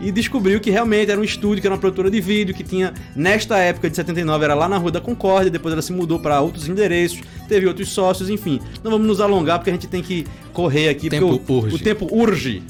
E 0.00 0.10
descobriu 0.10 0.58
que 0.60 0.70
realmente 0.70 1.10
era 1.10 1.20
um 1.20 1.24
estúdio, 1.24 1.60
que 1.60 1.66
era 1.66 1.74
uma 1.74 1.80
produtora 1.80 2.10
de 2.10 2.20
vídeo, 2.20 2.54
que 2.54 2.64
tinha, 2.64 2.94
nesta 3.14 3.58
época 3.58 3.90
de 3.90 3.96
79, 3.96 4.44
era 4.44 4.54
lá 4.54 4.68
na 4.68 4.78
Rua 4.78 4.90
da 4.90 5.00
Concórdia, 5.00 5.50
depois 5.50 5.72
ela 5.72 5.82
se 5.82 5.92
mudou 5.92 6.18
para 6.18 6.40
outros 6.40 6.68
endereços, 6.68 7.20
teve 7.48 7.66
outros 7.66 7.88
sócios, 7.90 8.30
enfim. 8.30 8.60
Não 8.82 8.90
vamos 8.90 9.06
nos 9.06 9.20
alongar 9.20 9.58
porque 9.58 9.70
a 9.70 9.74
gente 9.74 9.86
tem 9.86 10.02
que 10.02 10.26
correr 10.52 10.88
aqui, 10.88 11.10
Tempo 11.10 11.38
porque 11.38 11.52
o, 11.52 11.56
urge. 11.56 11.76
o 11.76 11.78
tempo 11.78 12.08
urge. 12.10 12.62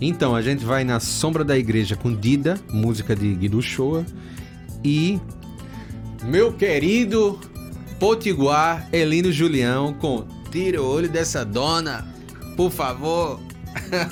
Então, 0.00 0.34
a 0.34 0.42
gente 0.42 0.64
vai 0.64 0.82
na 0.82 0.98
Sombra 0.98 1.44
da 1.44 1.56
Igreja 1.56 1.94
com 1.94 2.12
Dida, 2.12 2.58
música 2.72 3.14
de 3.14 3.32
Guido 3.34 3.62
Shoa. 3.62 4.04
E 4.84 5.20
meu 6.24 6.52
querido 6.52 7.38
Potiguar 8.00 8.88
Elino 8.92 9.30
Julião 9.30 9.92
com 9.92 10.24
Tira 10.50 10.82
o 10.82 10.86
olho 10.86 11.08
dessa 11.08 11.44
dona, 11.44 12.06
por 12.56 12.70
favor. 12.70 13.40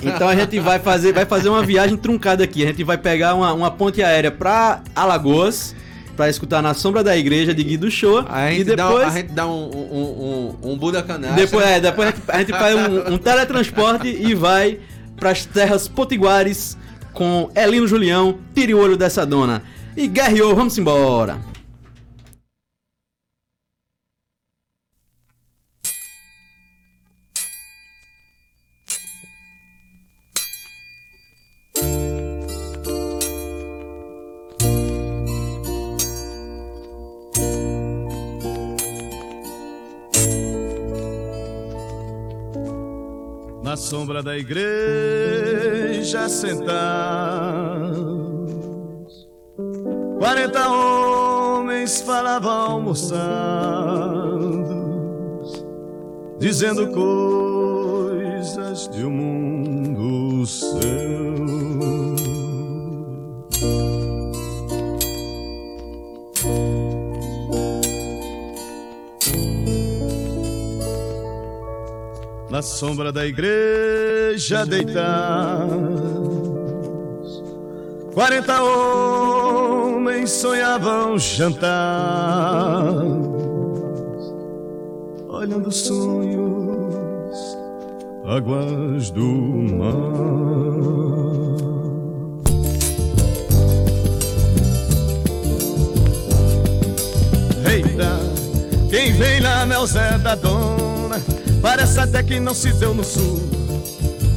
Então 0.01 0.27
a 0.27 0.35
gente 0.35 0.59
vai 0.59 0.79
fazer, 0.79 1.13
vai 1.13 1.25
fazer 1.25 1.49
uma 1.49 1.63
viagem 1.63 1.97
truncada 1.97 2.43
aqui. 2.43 2.63
A 2.63 2.67
gente 2.67 2.83
vai 2.83 2.97
pegar 2.97 3.35
uma, 3.35 3.53
uma 3.53 3.71
ponte 3.71 4.01
aérea 4.03 4.31
pra 4.31 4.81
Alagoas, 4.95 5.75
pra 6.15 6.29
escutar 6.29 6.61
na 6.61 6.73
sombra 6.73 7.03
da 7.03 7.15
igreja 7.17 7.53
de 7.53 7.63
Guido 7.63 7.89
Show. 7.89 8.23
A 8.29 8.51
E 8.51 8.57
gente, 8.57 8.75
depois. 8.75 8.99
dá, 9.01 9.07
a 9.07 9.11
gente 9.11 9.31
dá 9.33 9.47
um, 9.47 9.69
um, 9.69 10.55
um, 10.63 10.71
um 10.71 10.77
Buda 10.77 11.01
Canastra. 11.01 11.35
Depois, 11.35 11.65
é, 11.65 11.79
depois 11.79 12.07
a 12.07 12.11
gente, 12.11 12.21
a 12.27 12.37
gente 12.39 12.51
faz 12.51 12.75
um, 12.75 13.13
um 13.13 13.17
teletransporte 13.17 14.07
e 14.07 14.33
vai 14.35 14.79
pras 15.15 15.45
terras 15.45 15.87
potiguares 15.87 16.77
com 17.13 17.49
Elino 17.55 17.87
Julião, 17.87 18.37
tire 18.55 18.73
o 18.73 18.79
olho 18.79 18.97
dessa 18.97 19.25
dona. 19.25 19.61
E 19.95 20.07
guerreou, 20.07 20.55
vamos 20.55 20.77
embora. 20.77 21.39
Sombra 43.91 44.23
da 44.23 44.37
igreja 44.37 46.29
sentados, 46.29 46.71
quarenta 50.17 50.69
homens 50.69 52.01
falavam 52.01 52.71
almoçados, 52.71 53.21
dizendo 56.39 56.87
coisas 56.87 58.87
de 58.87 59.03
um 59.03 59.11
mundo 59.11 60.45
seu. 60.45 61.11
Na 72.51 72.61
sombra 72.61 73.11
da 73.13 73.25
igreja 73.25 74.65
deitados. 74.65 75.71
Quarenta 78.13 78.61
homens 78.61 80.31
sonhavam 80.31 81.17
jantar, 81.17 82.93
olhando 85.29 85.69
os 85.69 85.77
sonhos, 85.77 87.57
águas 88.25 89.09
do 89.11 89.23
mar. 89.23 89.95
Eita, 97.71 98.19
quem 98.89 99.13
vem 99.13 99.39
lá 99.39 99.65
é 99.65 99.79
o 99.79 99.87
Zé 99.87 100.17
da 100.17 100.35
Dona. 100.35 100.80
Parece 101.61 101.99
até 101.99 102.23
que 102.23 102.39
não 102.39 102.53
se 102.53 102.73
deu 102.73 102.93
no 102.93 103.03
sul. 103.03 103.39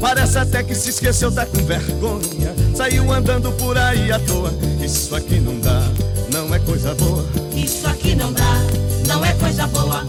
Parece 0.00 0.38
até 0.38 0.62
que 0.62 0.74
se 0.74 0.90
esqueceu, 0.90 1.32
tá 1.32 1.46
com 1.46 1.64
vergonha. 1.64 2.54
Saiu 2.76 3.10
andando 3.10 3.50
por 3.52 3.78
aí 3.78 4.12
à 4.12 4.18
toa. 4.18 4.52
Isso 4.84 5.16
aqui 5.16 5.40
não 5.40 5.58
dá, 5.58 5.82
não 6.30 6.54
é 6.54 6.58
coisa 6.58 6.94
boa. 6.94 7.24
Isso 7.54 7.86
aqui 7.86 8.14
não 8.14 8.32
dá, 8.32 8.60
não 9.08 9.24
é 9.24 9.32
coisa 9.34 9.66
boa. 9.66 10.04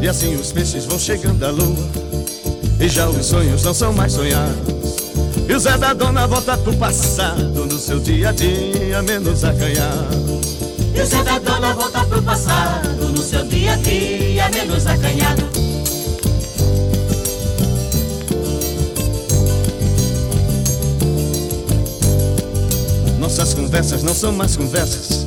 E 0.00 0.08
assim 0.08 0.36
os 0.36 0.52
peixes 0.52 0.86
vão 0.86 0.98
chegando 0.98 1.44
à 1.44 1.50
lua. 1.50 1.88
E 2.78 2.88
já 2.88 3.08
os 3.08 3.26
sonhos 3.26 3.62
não 3.64 3.74
são 3.74 3.92
mais 3.92 4.12
sonhados. 4.12 4.79
E 5.50 5.52
o 5.52 5.58
Zé 5.58 5.76
da 5.76 5.92
Dona 5.92 6.28
volta 6.28 6.56
pro 6.56 6.72
passado 6.76 7.66
no 7.66 7.76
seu 7.76 7.98
dia 7.98 8.28
a 8.28 8.32
dia 8.32 9.02
menos 9.02 9.42
acanhado. 9.42 10.40
E 10.94 11.00
o 11.00 11.04
Zé 11.04 11.24
da 11.24 11.40
Dona 11.40 11.74
volta 11.74 12.04
pro 12.04 12.22
passado 12.22 13.08
no 13.08 13.20
seu 13.20 13.44
dia 13.46 13.72
a 13.72 13.76
dia 13.78 14.48
menos 14.50 14.86
acanhado. 14.86 15.42
Nossas 23.18 23.52
conversas 23.52 24.04
não 24.04 24.14
são 24.14 24.30
mais 24.30 24.54
conversas. 24.56 25.26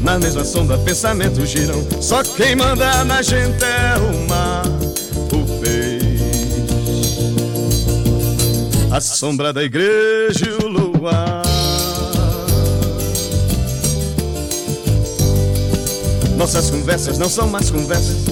Na 0.00 0.18
mesma 0.18 0.42
sombra 0.42 0.78
pensamentos 0.78 1.50
giram. 1.50 1.86
Só 2.00 2.22
quem 2.22 2.56
manda 2.56 3.04
na 3.04 3.20
gente 3.20 3.62
é 3.62 3.98
o 3.98 4.26
mar, 4.26 4.62
sombra 9.20 9.52
da 9.52 9.62
igreja 9.62 10.46
e 10.46 10.64
o 10.64 10.66
luar. 10.66 11.42
Nossas 16.38 16.70
conversas 16.70 17.18
não 17.18 17.28
são 17.28 17.46
mais 17.46 17.70
conversas. 17.70 18.24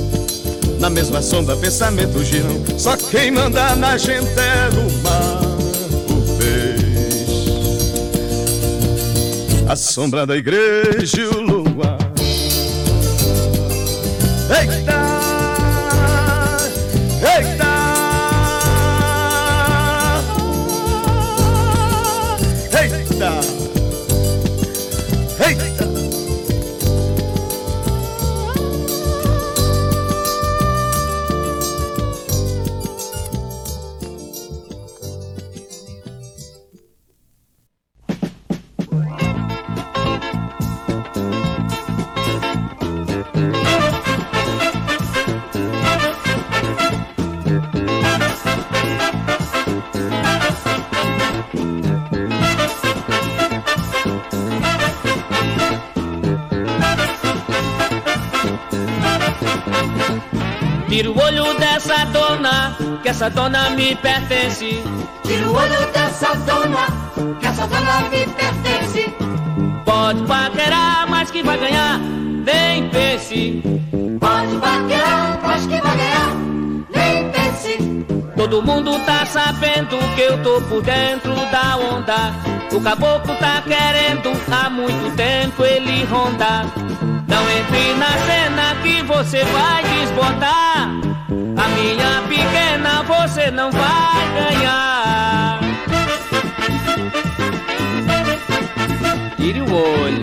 Na 0.81 0.89
mesma 0.89 1.21
sombra 1.21 1.59
pensamentos 1.59 2.27
giram. 2.27 2.65
Só 2.79 2.97
quem 2.97 3.31
manda 3.31 3.77
na 3.77 3.99
gente 3.99 4.31
é 4.31 4.71
o 4.79 5.03
mar, 5.03 5.43
o 6.09 6.23
peixe. 6.39 7.53
A 9.69 9.77
sombra 9.77 10.27
da 10.27 10.39
igreja 10.39 11.21
e 11.21 11.27
o 11.27 11.39
luar. 11.43 11.58
Dona, 62.19 62.77
que 63.03 63.09
essa 63.09 63.31
dona 63.31 63.71
me 63.71 63.95
pertence. 63.97 64.83
Tira 65.25 65.47
o 65.49 65.55
olho 65.55 65.93
dessa 65.93 66.35
dona, 66.49 66.87
que 67.41 67.47
essa 67.47 67.67
dona 67.67 68.01
me 68.11 68.27
pertence. 68.27 69.15
Pode 69.85 70.23
paquerar, 70.27 71.07
mas 71.09 71.31
que 71.31 71.43
vai 71.43 71.59
ganhar, 71.59 71.99
nem 71.99 72.89
pense. 72.91 73.63
Pode 74.21 74.57
paquerar, 74.57 75.39
mas 75.43 75.67
que 75.67 75.81
vai 75.81 75.97
ganhar. 75.97 76.31
Nem 76.95 77.31
pense. 77.31 77.79
Todo 78.37 78.63
mundo 78.63 78.99
tá 79.05 79.25
sabendo 79.27 79.97
que 80.15 80.23
eu 80.23 80.43
tô 80.43 80.61
por 80.63 80.83
dentro 80.83 81.35
da 81.53 81.77
onda. 81.77 82.35
O 82.73 82.81
caboclo 82.81 83.35
tá 83.37 83.63
querendo 83.63 84.31
há 84.51 84.71
muito 84.71 85.17
tempo 85.17 85.65
ele 85.65 86.05
rondar. 86.05 86.67
Não 87.27 87.43
entre 87.51 87.95
na 87.95 88.13
cena 88.27 88.77
que 88.83 89.03
você 89.03 89.45
vai 89.45 89.83
desbotar 89.85 91.08
minha 91.79 92.23
pequena 92.29 93.03
você 93.05 93.51
não 93.51 93.71
vai 93.71 94.25
ganhar. 94.35 95.61
Tire 99.37 99.61
o 99.61 99.73
olho. 99.73 100.23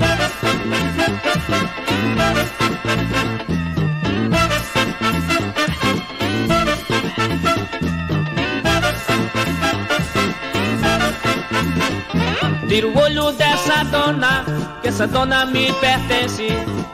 Tira 12.68 12.88
o 12.88 12.98
olho 13.00 13.32
dessa 13.32 13.84
dona, 13.86 14.44
que 14.82 14.90
essa 14.90 15.08
dona 15.08 15.46
me 15.46 15.72
pertence. 15.74 16.48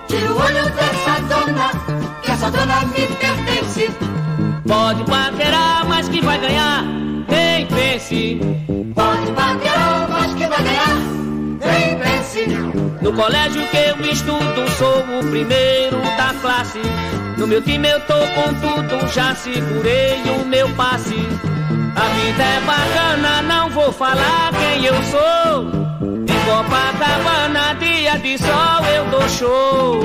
Tira 0.08 0.32
o 0.32 0.40
olho 0.40 0.70
dessa 0.70 1.20
dona, 1.22 1.72
que 2.22 2.32
essa 2.32 2.52
dona 2.52 2.86
me 2.86 3.08
pertence. 3.08 4.11
Pode 4.72 5.04
paquerar, 5.04 5.86
mas 5.86 6.08
que 6.08 6.22
vai 6.22 6.40
ganhar, 6.40 6.86
nem 7.28 7.66
pense. 7.66 8.40
Pode 8.96 9.32
paquerar, 9.34 10.08
mas 10.10 10.34
que 10.34 10.48
vai 10.48 10.64
ganhar. 10.64 10.96
Nem 11.60 12.00
pense. 12.00 12.48
No 13.02 13.12
colégio 13.12 13.68
que 13.68 13.76
eu 13.76 14.00
estudo, 14.10 14.72
sou 14.78 15.00
o 15.20 15.30
primeiro 15.30 15.98
da 16.16 16.34
classe. 16.42 16.80
No 17.38 17.46
meu 17.48 17.62
time 17.62 17.90
eu 17.90 18.00
tô 18.00 18.14
com 18.14 18.54
tudo, 18.62 19.14
já 19.14 19.36
segurei 19.36 20.22
o 20.42 20.46
meu 20.46 20.70
passe. 20.70 21.20
A 21.98 22.08
vida 22.16 22.42
é 22.42 22.62
bacana, 22.62 23.42
não 23.42 23.70
vou 23.72 23.92
falar 23.92 24.54
quem 24.54 24.86
eu 24.86 24.96
sou. 25.04 25.64
Em 26.02 26.46
Copacabana, 26.46 27.76
dia 27.78 28.18
de 28.20 28.38
sol, 28.38 28.86
eu 28.96 29.06
dou 29.12 29.28
show. 29.28 30.00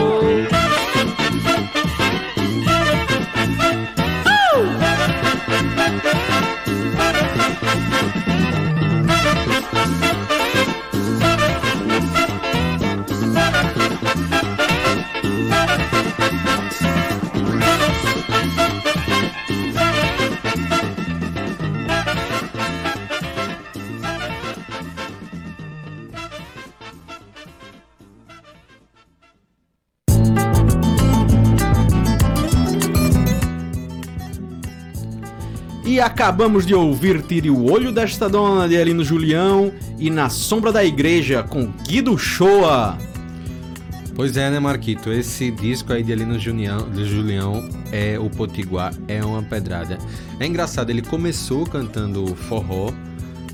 Acabamos 36.01 36.67
de 36.67 36.75
ouvir 36.75 37.23
Tire 37.23 37.51
o 37.51 37.71
Olho 37.71 37.91
desta 37.91 38.29
Dona 38.29 38.69
de 38.69 38.77
Alino 38.77 39.05
Julião 39.05 39.73
e 39.99 40.11
Na 40.11 40.29
Sombra 40.29 40.71
da 40.71 40.85
Igreja 40.85 41.43
com 41.43 41.67
Guido 41.87 42.19
Shoa. 42.19 42.99
Pois 44.15 44.37
é, 44.37 44.51
né, 44.51 44.59
Marquito? 44.59 45.13
Esse 45.13 45.51
disco 45.51 45.93
aí 45.93 46.03
de 46.03 46.13
Alino 46.13 46.39
Julião, 46.39 46.91
de 46.91 47.05
Julião 47.05 47.69
é 47.93 48.19
o 48.19 48.29
Potiguar, 48.29 48.95
é 49.09 49.25
uma 49.25 49.43
pedrada. 49.43 49.99
É 50.39 50.47
engraçado, 50.47 50.91
ele 50.91 51.03
começou 51.03 51.67
cantando 51.67 52.27
forró, 52.35 52.91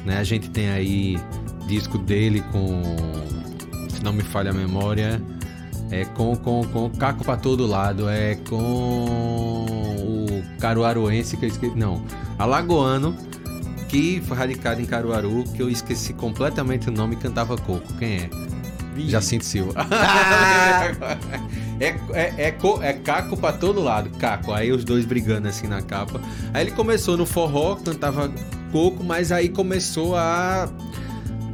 né? 0.04 0.18
A 0.18 0.24
gente 0.24 0.50
tem 0.50 0.70
aí 0.70 1.18
disco 1.66 1.98
dele 1.98 2.42
com, 2.52 2.82
se 3.88 4.02
não 4.02 4.12
me 4.12 4.22
falha 4.22 4.50
a 4.50 4.54
memória, 4.54 5.22
é 5.90 6.04
com, 6.04 6.36
com, 6.36 6.64
com 6.64 6.90
Caco 6.90 7.24
pra 7.24 7.36
todo 7.36 7.66
lado, 7.66 8.08
é 8.08 8.36
com 8.48 10.21
o 10.56 10.60
Caruaruense 10.60 11.36
que 11.36 11.44
eu 11.44 11.48
esqueci, 11.48 11.74
não, 11.76 12.02
Alagoano, 12.38 13.16
que 13.88 14.22
foi 14.26 14.36
radicado 14.36 14.80
em 14.80 14.84
Caruaru, 14.84 15.44
que 15.54 15.60
eu 15.62 15.68
esqueci 15.68 16.12
completamente 16.12 16.88
o 16.88 16.92
nome 16.92 17.14
e 17.14 17.18
cantava 17.18 17.56
coco. 17.58 17.92
Quem 17.98 18.14
é? 18.16 18.30
Jacinto 19.08 19.44
Silva. 19.44 19.72
é, 21.80 21.86
é, 22.12 22.34
é, 22.48 22.50
co- 22.52 22.82
é 22.82 22.92
Caco 22.92 23.36
pra 23.36 23.52
todo 23.52 23.80
lado, 23.82 24.10
Caco. 24.18 24.52
Aí 24.52 24.70
os 24.72 24.84
dois 24.84 25.04
brigando 25.04 25.48
assim 25.48 25.66
na 25.66 25.82
capa. 25.82 26.20
Aí 26.52 26.62
ele 26.66 26.70
começou 26.72 27.16
no 27.16 27.26
forró, 27.26 27.76
cantava 27.76 28.30
coco, 28.70 29.02
mas 29.02 29.32
aí 29.32 29.48
começou 29.48 30.16
a, 30.16 30.68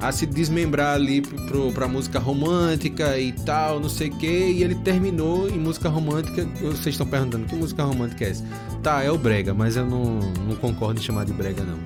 a 0.01 0.13
se 0.13 0.27
desmembrar 0.27 0.95
ali 0.95 1.21
pro, 1.21 1.73
pra 1.73 1.89
música 1.89 2.19
romântica 2.19 3.19
e 3.19 3.33
tal, 3.33 3.81
não 3.81 3.89
sei 3.89 4.09
o 4.09 4.17
que. 4.17 4.27
E 4.27 4.63
ele 4.63 4.75
terminou 4.77 5.49
em 5.49 5.59
música 5.59 5.89
romântica. 5.89 6.47
Vocês 6.61 6.95
estão 6.95 7.07
perguntando 7.07 7.47
que 7.47 7.55
música 7.55 7.83
romântica 7.83 8.25
é 8.25 8.31
essa? 8.31 8.45
Tá, 8.83 9.03
é 9.03 9.11
o 9.11 9.19
Brega, 9.19 9.53
mas 9.53 9.77
eu 9.77 9.85
não, 9.85 10.21
não 10.47 10.57
concordo 10.57 11.01
em 11.01 11.03
chamar 11.03 11.25
de 11.25 11.33
Brega, 11.33 11.65
não. 11.65 11.79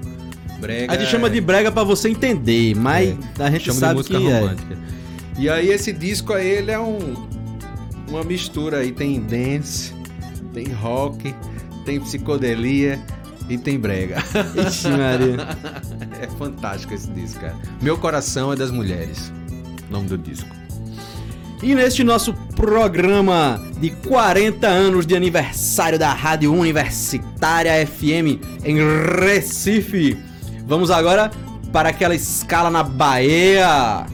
Brega 0.61 0.93
A 0.93 0.97
gente 0.97 1.11
chama 1.11 1.29
de 1.29 1.41
brega 1.41 1.73
pra 1.73 1.83
você 1.83 2.09
entender, 2.09 2.77
mas 2.77 3.17
a 3.39 3.51
gente 3.51 3.65
chama 3.65 3.81
sabe 3.81 3.91
de 3.91 3.97
música 3.97 4.19
que 4.19 4.27
é. 4.27 4.41
romântica. 4.41 4.79
E 5.39 5.49
aí 5.49 5.71
esse 5.71 5.93
disco 5.93 6.33
aí, 6.33 6.49
ele 6.49 6.71
é 6.71 6.79
um 6.79 7.33
uma 8.09 8.23
mistura 8.23 8.79
aí, 8.79 8.93
tem 8.93 9.21
dance, 9.21 9.93
tem 10.53 10.67
rock, 10.69 11.35
tem 11.85 11.99
psicodelia 11.99 13.01
e 13.49 13.57
tem 13.57 13.79
brega. 13.79 14.23
Ixi, 14.67 14.89
Maria. 14.89 15.37
é 16.23 16.29
fantástico 16.29 16.95
esse 16.95 17.11
disco, 17.11 17.41
cara. 17.41 17.57
Meu 17.81 17.99
coração 17.99 18.53
é 18.53 18.57
das 18.57 18.71
mulheres. 18.71 19.33
Nome 19.91 20.09
do 20.09 20.17
disco. 20.17 20.49
E 21.61 21.75
neste 21.75 22.03
nosso 22.03 22.33
programa 22.57 23.61
de 23.79 23.91
40 23.91 24.67
anos 24.67 25.07
de 25.07 25.15
aniversário 25.15 25.99
da 25.99 26.13
Rádio 26.13 26.53
Universitária 26.53 27.87
FM 27.87 28.41
em 28.65 28.79
Recife, 29.21 30.17
vamos 30.67 30.91
agora 30.91 31.31
para 31.73 31.89
aquela 31.89 32.15
escala 32.15 32.71
na 32.71 32.83
Bahia. 32.83 34.07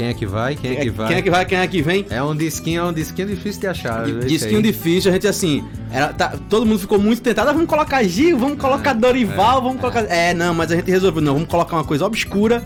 Quem 0.00 0.08
é 0.08 0.14
que 0.14 0.24
vai? 0.24 0.56
Quem 0.56 0.70
é 0.70 0.76
que 0.76 0.88
vai? 0.88 1.08
Quem 1.08 1.16
é 1.18 1.22
que 1.22 1.30
vai, 1.30 1.44
quem 1.44 1.58
é 1.58 1.66
que 1.66 1.82
vem? 1.82 2.06
É 2.08 2.22
um 2.22 2.34
disquinho, 2.34 2.80
é 2.80 2.84
um 2.84 2.92
disquinho 2.92 3.28
difícil 3.28 3.60
de 3.60 3.66
achar. 3.66 4.06
Disquinho 4.06 4.62
difícil, 4.62 5.10
a 5.10 5.12
gente 5.12 5.28
assim, 5.28 5.62
era, 5.92 6.08
tá- 6.10 6.38
todo 6.48 6.64
mundo 6.64 6.78
ficou 6.78 6.98
muito 6.98 7.20
tentado, 7.20 7.50
ah, 7.50 7.52
vamos 7.52 7.68
colocar 7.68 8.02
Gil, 8.04 8.38
vamos 8.38 8.58
colocar 8.58 8.94
Dorival, 8.94 9.60
vamos 9.60 9.78
colocar... 9.78 10.04
É, 10.04 10.32
não, 10.32 10.54
mas 10.54 10.72
a 10.72 10.76
gente 10.76 10.90
resolveu, 10.90 11.20
não, 11.20 11.34
vamos 11.34 11.50
colocar 11.50 11.76
uma 11.76 11.84
coisa 11.84 12.06
obscura 12.06 12.64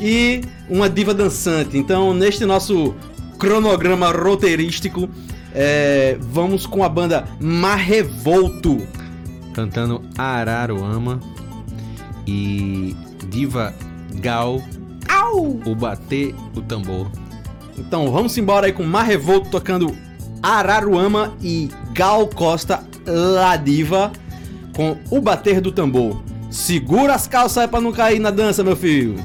e 0.00 0.40
uma 0.70 0.88
diva 0.88 1.12
dançante. 1.12 1.76
Então, 1.76 2.14
neste 2.14 2.46
nosso 2.46 2.94
cronograma 3.38 4.10
roteirístico, 4.10 5.06
é, 5.54 6.16
vamos 6.18 6.64
com 6.64 6.82
a 6.82 6.88
banda 6.88 7.26
Marrevolto. 7.38 8.86
Cantando 9.52 10.00
Araruama 10.16 11.20
e 12.26 12.96
Diva 13.28 13.74
Gal. 14.14 14.62
O 15.32 15.74
bater 15.74 16.34
o 16.56 16.60
tambor. 16.60 17.10
Então, 17.76 18.10
vamos 18.10 18.36
embora 18.36 18.66
aí 18.66 18.72
com 18.72 18.82
Marrevolto 18.82 19.50
tocando 19.50 19.94
Araruama 20.42 21.34
e 21.42 21.68
Gal 21.92 22.26
Costa 22.28 22.84
La 23.06 23.56
Diva 23.56 24.12
com 24.74 24.96
o 25.10 25.20
bater 25.20 25.60
do 25.60 25.72
tambor. 25.72 26.22
Segura 26.50 27.14
as 27.14 27.26
calças 27.26 27.58
aí 27.58 27.68
pra 27.68 27.80
não 27.80 27.92
cair 27.92 28.18
na 28.18 28.30
dança, 28.30 28.64
meu 28.64 28.76
filho. 28.76 29.22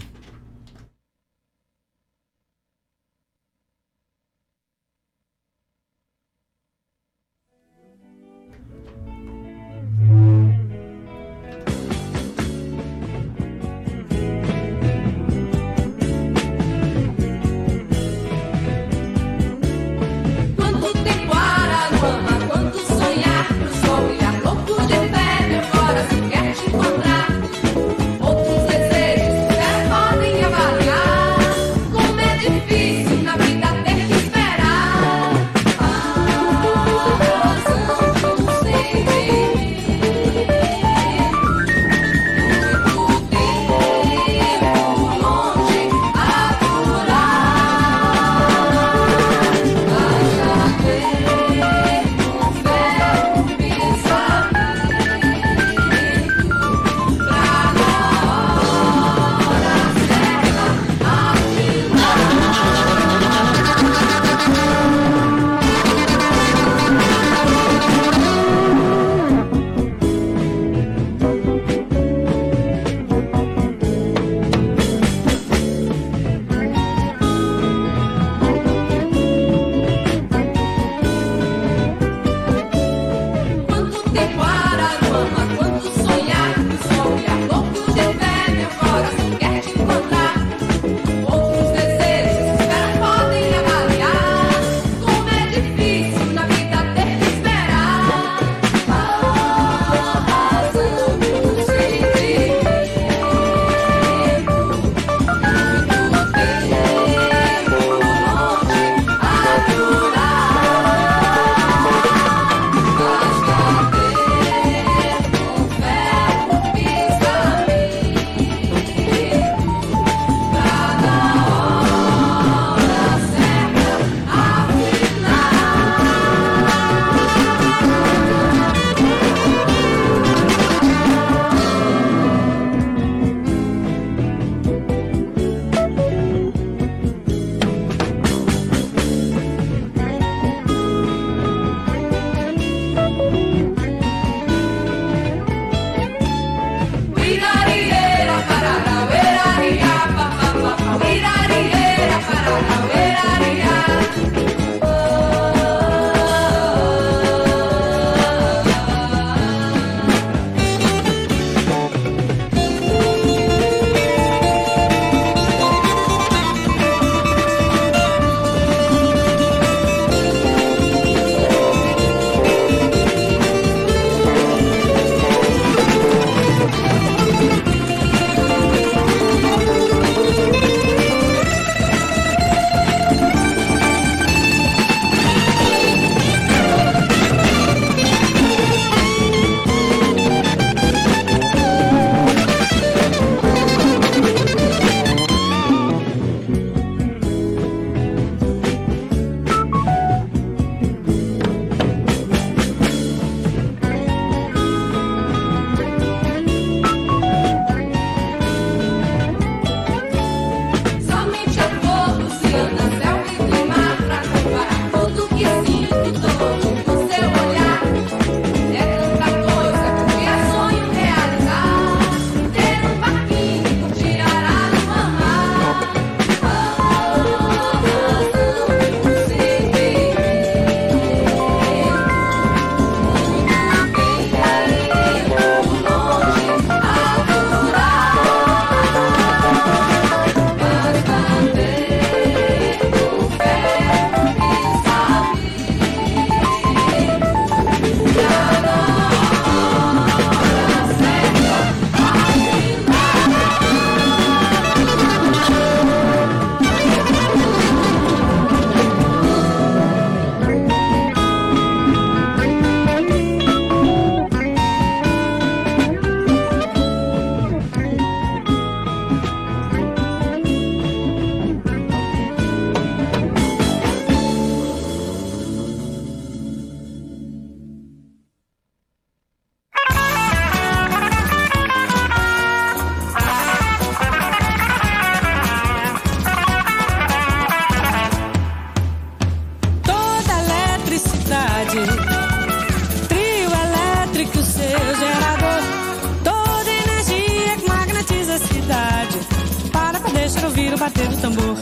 Bater 300.84 301.08
do 301.08 301.18
tambor. 301.18 301.58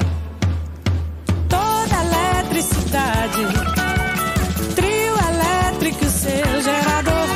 Toda 1.47 1.95
eletricidade, 2.05 3.45
trio 4.75 5.13
elétrico, 5.29 6.05
seu 6.05 6.61
gerador. 6.63 7.27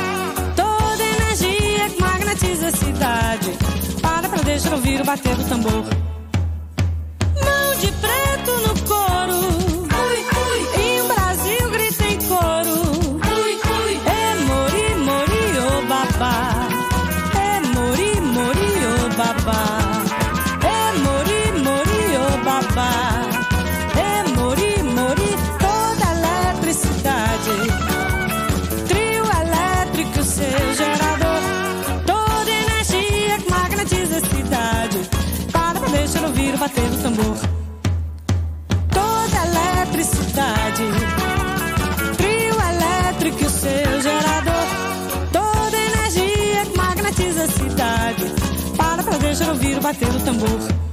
Toda 0.56 1.04
energia 1.04 1.88
que 1.88 2.02
magnetiza 2.02 2.68
a 2.68 2.72
cidade. 2.72 3.52
Para 4.02 4.28
pra 4.28 4.42
deixar 4.42 4.72
ouvir 4.72 5.00
o 5.00 5.04
bater 5.04 5.36
do 5.36 5.44
tambor. 5.44 6.05
O 36.76 36.80
bater 36.80 36.90
do 36.90 37.02
tambor. 37.02 37.36
Toda 38.90 39.46
eletricidade. 39.46 40.84
Trio 42.16 42.54
elétrico, 42.54 43.44
o 43.44 43.50
seu 43.50 44.02
gerador. 44.02 44.66
Toda 45.32 45.76
energia 45.76 46.66
que 46.66 46.76
magnetiza 46.76 47.44
a 47.44 47.48
cidade. 47.48 48.24
Para 48.76 49.18
deixar 49.18 49.48
ouvir 49.48 49.78
o 49.78 49.80
bater 49.80 50.08
do 50.08 50.24
tambor. 50.24 50.85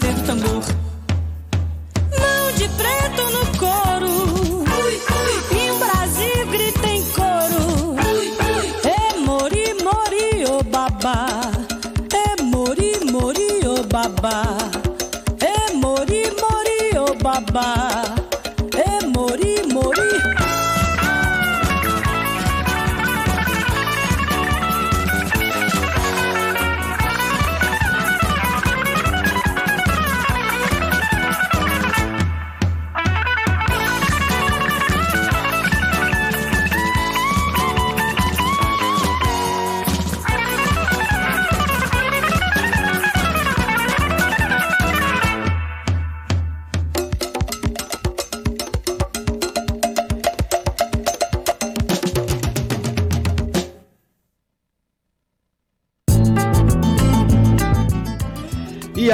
Bater 0.00 0.14
do 0.14 0.22
tambor. 0.22 0.64
Mão 2.18 2.52
de 2.56 2.68
preto 2.68 3.22
no 3.30 3.58
couro. 3.58 4.64
E 5.52 5.70
o 5.70 5.78
Brasil 5.78 6.46
grita 6.50 6.86
em 6.88 7.04
coro. 7.12 7.96
É 8.84 9.16
mori, 9.18 9.74
mori, 9.82 10.44
ô 10.46 10.62
babá. 10.64 11.49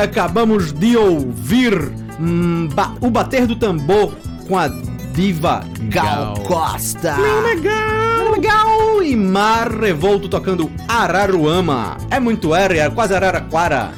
Acabamos 0.06 0.72
de 0.72 0.96
ouvir 0.96 1.92
hum, 2.20 2.68
ba- 2.74 2.94
o 3.00 3.10
bater 3.10 3.46
do 3.46 3.56
tambor 3.56 4.12
com 4.48 4.56
a 4.58 4.68
diva 5.14 5.64
Gal, 5.88 6.34
Gal. 6.34 6.40
Costa. 6.46 7.16
Legal, 7.42 8.30
legal. 8.32 9.02
E 9.02 9.14
Mar 9.16 9.70
Revolto 9.70 10.28
tocando 10.28 10.70
Araruama. 10.88 11.96
É 12.10 12.18
muito 12.20 12.54
R, 12.54 12.78
é 12.78 12.90
quase 12.90 13.14
Araraquara. 13.14 13.92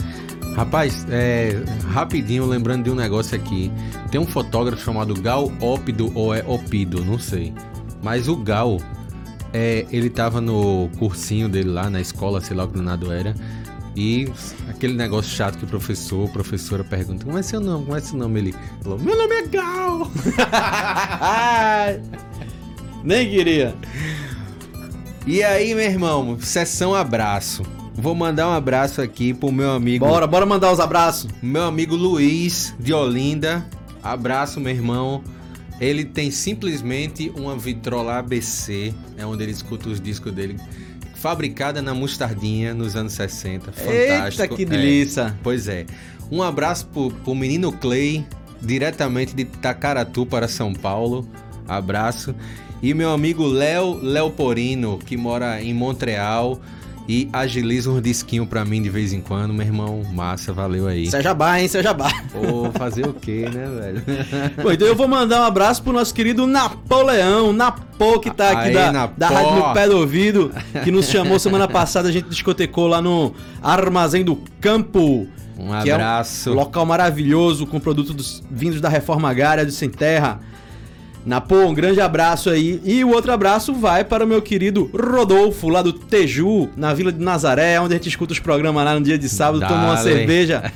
Rapaz, 0.57 1.07
é, 1.11 1.63
rapidinho, 1.93 2.45
lembrando 2.47 2.85
de 2.85 2.91
um 2.91 2.95
negócio 2.95 3.37
aqui. 3.37 3.71
Tem 4.11 4.21
um 4.21 4.27
fotógrafo 4.27 4.83
chamado 4.83 5.15
Gal 5.15 5.53
Ópido 5.61 6.11
ou 6.15 6.35
é 6.35 6.43
Opido, 6.47 7.05
não 7.05 7.19
sei. 7.19 7.53
Mas 8.03 8.27
o 8.29 8.37
Gal, 8.37 8.79
é, 9.53 9.87
ele 9.91 10.11
tava 10.11 10.41
no 10.41 10.89
cursinho 10.99 11.49
dele 11.49 11.71
lá 11.71 11.89
na 11.89 12.01
escola, 12.01 12.41
sei 12.41 12.57
lá 12.57 12.65
o 12.65 12.69
que 12.69 12.77
danado 12.77 13.13
era. 13.13 13.35
E 13.97 14.29
aquele 14.79 14.95
negócio 14.95 15.31
chato 15.31 15.59
que 15.59 15.65
o 15.65 15.69
professor, 15.69 16.29
a 16.29 16.33
professora 16.33 16.85
pergunta: 16.85 17.25
Como 17.25 17.37
é 17.37 17.43
seu 17.43 17.61
nome? 17.61 17.85
Como 17.85 17.97
é 17.97 18.01
seu 18.01 18.17
nome? 18.17 18.39
Ele 18.39 18.55
falou: 18.81 18.99
Meu 18.99 19.17
nome 19.17 19.35
é 19.35 19.47
Gal! 19.49 20.11
Nem 23.05 23.29
queria. 23.29 23.75
E 25.27 25.43
aí, 25.43 25.75
meu 25.75 25.85
irmão, 25.85 26.39
sessão 26.41 26.95
abraço. 26.95 27.63
Vou 27.95 28.15
mandar 28.15 28.49
um 28.49 28.53
abraço 28.53 29.03
aqui 29.03 29.35
pro 29.35 29.51
meu 29.51 29.73
amigo. 29.73 30.07
Bora, 30.07 30.27
bora 30.27 30.47
mandar 30.47 30.73
os 30.73 30.79
abraços. 30.79 31.29
Meu 31.43 31.65
amigo 31.65 31.97
Luiz 31.97 32.75
de 32.79 32.95
Olinda. 32.95 33.67
Abraço, 34.03 34.61
meu 34.61 34.73
irmão. 34.73 35.23
Ele 35.81 36.05
tem 36.05 36.31
simplesmente 36.31 37.33
uma 37.37 37.57
vitrola 37.57 38.19
ABC, 38.19 38.95
é 39.17 39.27
onde 39.27 39.43
ele 39.45 39.53
escuta 39.53 39.89
os 39.89 40.01
discos 40.01 40.33
dele, 40.33 40.57
fabricada 41.21 41.83
na 41.83 41.95
mostardinha 41.95 42.73
nos 42.75 42.95
anos 42.97 43.13
60. 43.15 43.73
Fantástico. 43.73 44.43
Eita, 44.43 44.49
que 44.49 44.63
É, 44.63 44.67
delícia. 44.67 45.37
pois 45.43 45.69
é. 45.69 45.85
Um 46.31 46.43
abraço 46.43 46.87
pro, 46.87 47.11
pro 47.11 47.35
menino 47.35 47.73
Clay, 47.73 48.25
diretamente 48.61 49.35
de 49.35 49.45
Tacaratu 49.45 50.27
para 50.27 50.47
São 50.49 50.73
Paulo. 50.73 51.29
Abraço. 51.67 52.35
E 52.83 52.95
meu 52.95 53.11
amigo 53.13 53.47
Léo 53.47 53.95
Leoporino, 53.95 54.99
que 54.99 55.17
mora 55.17 55.61
em 55.63 55.75
Montreal 55.75 56.61
e 57.09 57.29
agiliza 57.33 57.91
um 57.91 58.01
disquinho 58.03 58.47
pra 58.47 58.65
mim 58.67 58.83
de 58.83 58.91
vez 58.91 59.13
em 59.15 59.21
quando. 59.21 59.55
Meu 59.55 59.65
irmão, 59.67 60.03
massa, 60.13 60.53
valeu 60.53 60.87
aí. 60.87 61.05
Isso 61.05 61.17
é 61.17 61.23
jabá, 61.23 61.59
hein? 61.59 61.69
É 61.73 61.83
jabá. 61.83 62.11
Pô, 62.31 62.71
fazer 62.73 63.07
o 63.07 63.15
quê, 63.15 63.49
né, 63.53 63.67
velho? 63.67 64.03
Bom, 64.63 64.71
então 64.73 64.87
eu 64.87 64.95
vou 64.95 65.09
mandar 65.09 65.41
um 65.41 65.45
abraço 65.45 65.83
pro 65.83 65.93
nosso 65.93 66.13
querido 66.13 66.47
Napoleão, 66.47 67.53
Napô, 67.53 68.19
que 68.21 68.31
tá 68.31 68.51
aqui 68.61 68.73
da, 68.73 68.93
Napó. 68.93 69.15
da 69.17 69.29
Rádio 69.29 69.55
No 69.57 69.73
Pé 69.73 69.89
do 69.89 69.97
Ouvido, 69.99 70.53
que 70.85 70.91
nos 70.91 71.09
chamou 71.09 71.39
semana 71.39 71.67
passada, 71.67 72.09
a 72.09 72.13
gente 72.13 72.29
discotecou 72.29 72.87
lá 72.87 73.01
no 73.01 73.33
Armazém 73.63 74.23
do 74.25 74.37
Campo. 74.61 75.27
Um 75.59 75.83
que 75.83 75.91
é 75.91 75.95
abraço. 75.95 76.51
um 76.51 76.55
local 76.55 76.87
maravilhoso, 76.87 77.67
com 77.67 77.81
produtos 77.81 78.15
dos- 78.15 78.43
vindos 78.51 78.81
da 78.81 78.89
Reforma 78.89 79.29
Agrária 79.31 79.65
do 79.65 79.73
Sem 79.73 79.89
Terra. 79.89 80.41
Napô, 81.29 81.67
um 81.67 81.75
grande 81.75 82.01
abraço 82.01 82.49
aí. 82.49 82.81
E 82.87 83.05
o 83.05 83.11
outro 83.11 83.31
abraço 83.31 83.75
vai 83.75 84.03
para 84.03 84.25
o 84.25 84.27
meu 84.27 84.41
querido 84.41 84.91
Rodolfo, 84.95 85.69
lá 85.69 85.83
do 85.83 85.93
Teju, 85.93 86.71
na 86.75 86.95
Vila 86.95 87.13
de 87.13 87.23
Nazaré, 87.23 87.79
onde 87.79 87.93
a 87.93 87.97
gente 87.99 88.09
escuta 88.09 88.33
os 88.33 88.39
programas 88.39 88.83
lá 88.83 88.95
no 88.95 89.03
dia 89.03 89.19
de 89.19 89.29
sábado, 89.29 89.61
toma 89.61 89.85
uma 89.85 89.95
Dale. 89.97 90.11
cerveja. 90.11 90.63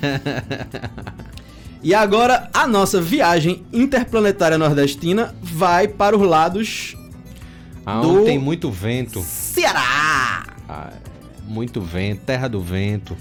E 1.84 1.92
agora 1.96 2.48
a 2.54 2.64
nossa 2.68 3.00
viagem 3.00 3.64
interplanetária 3.72 4.56
nordestina 4.56 5.34
vai 5.42 5.88
para 5.88 6.16
os 6.16 6.22
lados 6.24 6.96
Aonde 7.84 8.18
do- 8.18 8.24
tem 8.24 8.38
muito 8.38 8.70
vento. 8.70 9.20
Ceará. 9.20 10.44
Ah, 10.68 10.90
muito 11.48 11.80
vento, 11.80 12.20
terra 12.24 12.46
do 12.46 12.60
vento. 12.60 13.16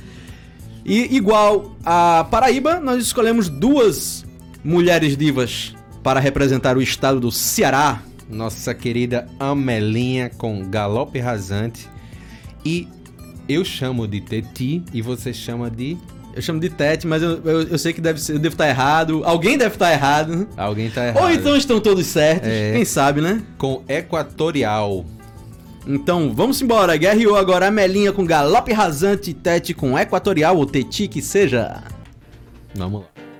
E 0.85 1.15
igual 1.15 1.75
a 1.83 2.23
Paraíba, 2.29 2.79
nós 2.79 3.01
escolhemos 3.01 3.49
duas 3.49 4.23
mulheres 4.63 5.17
divas 5.17 5.73
para 6.03 6.19
representar 6.19 6.77
o 6.77 6.81
estado 6.81 7.19
do 7.19 7.31
Ceará. 7.31 8.01
Nossa 8.29 8.73
querida 8.73 9.27
Amelinha 9.39 10.29
com 10.37 10.69
galope 10.69 11.19
rasante. 11.19 11.89
E 12.65 12.87
eu 13.47 13.65
chamo 13.65 14.07
de 14.07 14.21
Teti 14.21 14.83
e 14.93 15.01
você 15.01 15.33
chama 15.33 15.69
de 15.69 15.97
Eu 16.33 16.41
chamo 16.41 16.59
de 16.59 16.69
Tete, 16.69 17.05
mas 17.05 17.21
eu, 17.21 17.41
eu, 17.43 17.63
eu 17.63 17.77
sei 17.77 17.91
que 17.91 17.99
deve 17.99 18.21
ser, 18.21 18.33
eu 18.33 18.39
devo 18.39 18.53
estar 18.53 18.69
errado. 18.69 19.21
Alguém 19.25 19.57
deve 19.57 19.75
estar 19.75 19.91
errado. 19.91 20.47
Alguém 20.55 20.89
tá 20.89 21.07
errado. 21.07 21.23
Ou 21.23 21.29
então 21.29 21.55
estão 21.57 21.79
todos 21.79 22.05
certos. 22.05 22.47
É. 22.47 22.73
Quem 22.73 22.85
sabe, 22.85 23.19
né? 23.19 23.41
Com 23.57 23.83
Equatorial. 23.87 25.05
Então, 25.85 26.31
vamos 26.33 26.61
embora. 26.61 26.95
Guerreou 26.95 27.35
agora 27.35 27.67
a 27.67 27.71
Melinha 27.71 28.13
com 28.13 28.23
Galope 28.23 28.71
Rasante, 28.71 29.33
Tete 29.33 29.73
com 29.73 29.97
Equatorial 29.97 30.55
ou 30.55 30.65
Teti 30.65 31.07
que 31.07 31.21
seja. 31.21 31.83
Vamos 32.75 33.01
lá. 33.01 33.30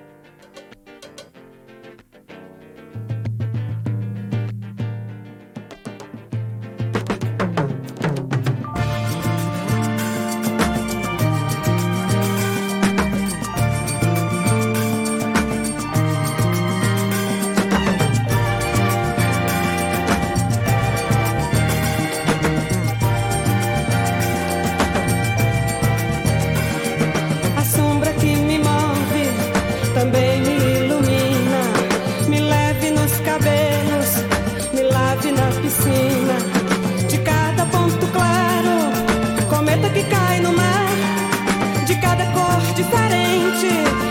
Diferente, 43.62 44.11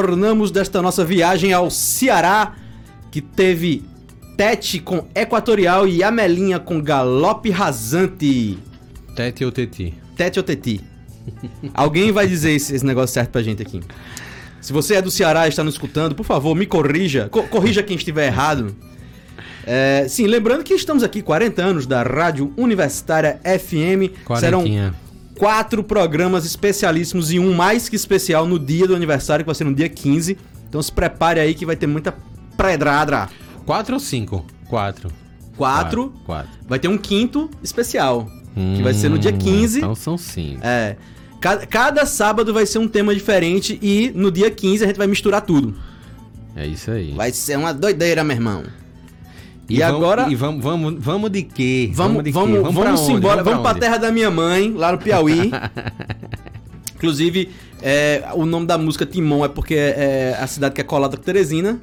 retornamos 0.00 0.50
desta 0.50 0.80
nossa 0.80 1.04
viagem 1.04 1.52
ao 1.52 1.70
Ceará, 1.70 2.54
que 3.10 3.20
teve 3.20 3.82
Tete 4.36 4.78
com 4.78 5.06
Equatorial 5.14 5.86
e 5.86 6.02
Amelinha 6.02 6.58
com 6.58 6.80
Galope 6.80 7.50
Rasante. 7.50 8.58
Tete 9.14 9.44
ou 9.44 9.52
Teti? 9.52 9.94
Tete 10.16 10.38
ou 10.38 10.42
Teti? 10.42 10.80
Alguém 11.74 12.10
vai 12.12 12.26
dizer 12.26 12.52
esse, 12.52 12.74
esse 12.74 12.84
negócio 12.86 13.12
certo 13.12 13.30
pra 13.30 13.42
gente 13.42 13.62
aqui. 13.62 13.80
Se 14.60 14.72
você 14.72 14.94
é 14.96 15.02
do 15.02 15.10
Ceará 15.10 15.46
e 15.46 15.50
está 15.50 15.62
nos 15.62 15.74
escutando, 15.74 16.14
por 16.14 16.24
favor, 16.24 16.54
me 16.54 16.64
corrija. 16.66 17.28
Co- 17.30 17.42
corrija 17.44 17.82
quem 17.82 17.96
estiver 17.96 18.26
errado. 18.26 18.74
É, 19.66 20.06
sim, 20.08 20.26
lembrando 20.26 20.64
que 20.64 20.72
estamos 20.72 21.02
aqui 21.02 21.20
40 21.22 21.62
anos 21.62 21.86
da 21.86 22.02
Rádio 22.02 22.52
Universitária 22.56 23.38
FM. 23.44 24.12
Serão 24.38 24.60
Quarentinha. 24.60 24.94
Quatro 25.40 25.82
programas 25.82 26.44
especialíssimos 26.44 27.32
e 27.32 27.38
um 27.38 27.54
mais 27.54 27.88
que 27.88 27.96
especial 27.96 28.46
no 28.46 28.58
dia 28.58 28.86
do 28.86 28.94
aniversário, 28.94 29.42
que 29.42 29.46
vai 29.46 29.54
ser 29.54 29.64
no 29.64 29.74
dia 29.74 29.88
15. 29.88 30.36
Então 30.68 30.82
se 30.82 30.92
prepare 30.92 31.40
aí 31.40 31.54
que 31.54 31.64
vai 31.64 31.74
ter 31.74 31.86
muita 31.86 32.14
pedrada. 32.58 33.26
Quatro 33.64 33.94
ou 33.94 34.00
cinco? 34.00 34.44
Quatro. 34.68 35.10
Quatro. 35.56 36.12
Quatro. 36.26 36.50
Vai 36.68 36.78
ter 36.78 36.88
um 36.88 36.98
quinto 36.98 37.48
especial, 37.62 38.28
que 38.76 38.82
vai 38.82 38.92
ser 38.92 39.08
no 39.08 39.18
dia 39.18 39.32
Hum, 39.32 39.38
15. 39.38 39.78
Então 39.78 39.94
são 39.94 40.18
cinco. 40.18 40.60
É. 40.62 40.96
Cada, 41.40 41.66
cada 41.66 42.04
sábado 42.04 42.52
vai 42.52 42.66
ser 42.66 42.78
um 42.78 42.86
tema 42.86 43.14
diferente 43.14 43.78
e 43.80 44.12
no 44.14 44.30
dia 44.30 44.50
15 44.50 44.84
a 44.84 44.86
gente 44.88 44.98
vai 44.98 45.06
misturar 45.06 45.40
tudo. 45.40 45.74
É 46.54 46.66
isso 46.66 46.90
aí. 46.90 47.12
Vai 47.12 47.32
ser 47.32 47.56
uma 47.56 47.72
doideira, 47.72 48.22
meu 48.22 48.36
irmão. 48.36 48.64
E, 49.70 49.78
vamos- 49.78 49.96
agora 49.96 50.28
E 50.28 50.34
vamos, 50.34 50.62
vamos, 50.62 50.94
vamos 50.98 51.30
de 51.30 51.42
quê? 51.42 51.90
vamos, 51.94 52.24
de 52.24 52.30
vamos, 52.30 52.50
quê? 52.56 52.62
vamos, 52.62 52.80
pra 52.80 52.94
onde? 52.94 53.12
embora, 53.12 53.42
vamos 53.42 53.60
pra 53.62 53.70
onde? 53.70 53.80
terra 53.80 53.96
da 53.98 54.10
minha 54.12 54.30
mãe, 54.30 54.72
lá 54.72 54.92
no 54.92 54.98
Piauí. 54.98 55.50
Inclusive, 56.96 57.50
é, 57.80 58.24
o 58.34 58.44
nome 58.44 58.66
da 58.66 58.76
música 58.76 59.06
Timon 59.06 59.44
é 59.44 59.48
porque 59.48 59.74
é 59.74 60.36
a 60.38 60.46
cidade 60.46 60.74
que 60.74 60.80
é 60.80 60.84
colada 60.84 61.16
com 61.16 61.22
Teresina. 61.22 61.80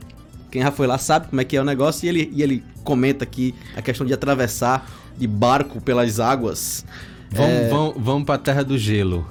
Quem 0.51 0.61
já 0.61 0.71
foi 0.71 0.85
lá 0.87 0.97
sabe 0.97 1.27
como 1.27 1.41
é 1.41 1.43
que 1.43 1.57
é 1.57 1.61
o 1.61 1.65
negócio. 1.65 2.05
E 2.05 2.09
ele, 2.09 2.31
e 2.33 2.43
ele 2.43 2.63
comenta 2.83 3.23
aqui 3.23 3.53
a 3.75 3.81
questão 3.81 4.05
de 4.05 4.13
atravessar 4.13 4.87
de 5.17 5.27
barco 5.27 5.81
pelas 5.81 6.19
águas. 6.19 6.85
Vamos, 7.31 7.51
É, 7.51 7.69
vamos, 7.69 7.95
vamos 7.97 8.23
pra 8.25 8.37
terra 8.37 8.63
do 8.63 8.77
gelo. 8.77 9.27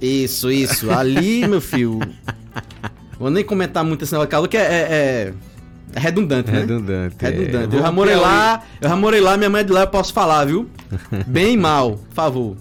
Isso, 0.00 0.50
isso. 0.50 0.90
Ali, 0.90 1.46
meu 1.48 1.60
filho. 1.62 1.98
Vou 3.18 3.30
nem 3.30 3.42
comentar 3.44 3.82
muito 3.84 4.04
esse 4.04 4.12
negócio, 4.16 4.48
que 4.48 4.56
é, 4.56 4.60
é, 4.60 4.64
é- 4.66 5.28
é 5.28 5.34
redundante, 6.00 6.50
né? 6.50 6.60
Redundante. 6.60 7.16
é. 7.20 7.28
Redundante. 7.28 7.64
Eu 7.64 7.70
Vamos 7.70 7.82
já 7.82 7.92
morei 7.92 8.16
lá, 8.16 8.62
eu 8.80 8.88
já 8.88 8.96
morei 8.96 9.20
lá, 9.20 9.36
minha 9.36 9.50
mãe 9.50 9.60
é 9.60 9.64
de 9.64 9.72
lá, 9.72 9.80
eu 9.82 9.86
posso 9.88 10.12
falar, 10.12 10.44
viu? 10.46 10.68
Bem 11.26 11.56
mal, 11.56 11.92
por 11.98 12.14
favor. 12.14 12.56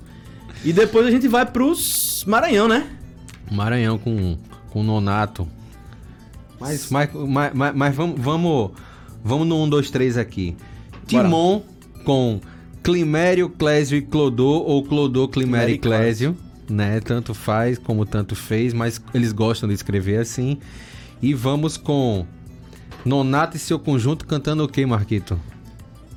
E 0.64 0.72
depois 0.74 1.08
a 1.08 1.12
gente 1.12 1.28
vai 1.28 1.46
pros 1.46 2.24
Maranhão, 2.28 2.68
né? 2.68 2.86
Maranhão 3.52 3.98
com, 3.98 4.38
com 4.70 4.84
Nonato. 4.84 5.48
Mas, 6.60 6.90
mas, 6.92 7.10
mas, 7.14 7.52
mas- 7.54 7.76
mas 7.76 7.96
vamos, 7.96 8.20
vamos, 8.22 8.72
vamos 9.24 9.48
no 9.48 9.64
1, 9.64 9.70
2, 9.70 9.90
3 9.90 10.18
aqui. 10.18 10.56
Bora. 11.12 11.24
Timon 11.24 11.62
com 12.06 12.40
Climério, 12.84 13.50
Clésio 13.50 13.98
e 13.98 14.02
Clodô, 14.02 14.60
ou 14.64 14.84
Clodô, 14.84 15.28
Climério 15.28 15.72
e 15.72 15.76
e 15.76 15.80
Clésio, 15.80 16.38
né? 16.70 17.00
Tanto 17.00 17.34
faz 17.34 17.78
como 17.80 18.06
tanto 18.06 18.36
fez, 18.36 18.74
mas 18.74 19.02
eles 19.14 19.32
gostam 19.32 19.68
de 19.68 19.76
escrever 19.76 20.20
assim. 20.20 20.58
E 21.22 21.34
vamos 21.34 21.78
com 21.78 22.26
Nonato 23.06 23.58
e 23.58 23.60
seu 23.60 23.80
conjunto 23.80 24.26
cantando 24.26 24.64
o 24.64 24.68
que, 24.68 24.86
Marquito? 24.86 25.40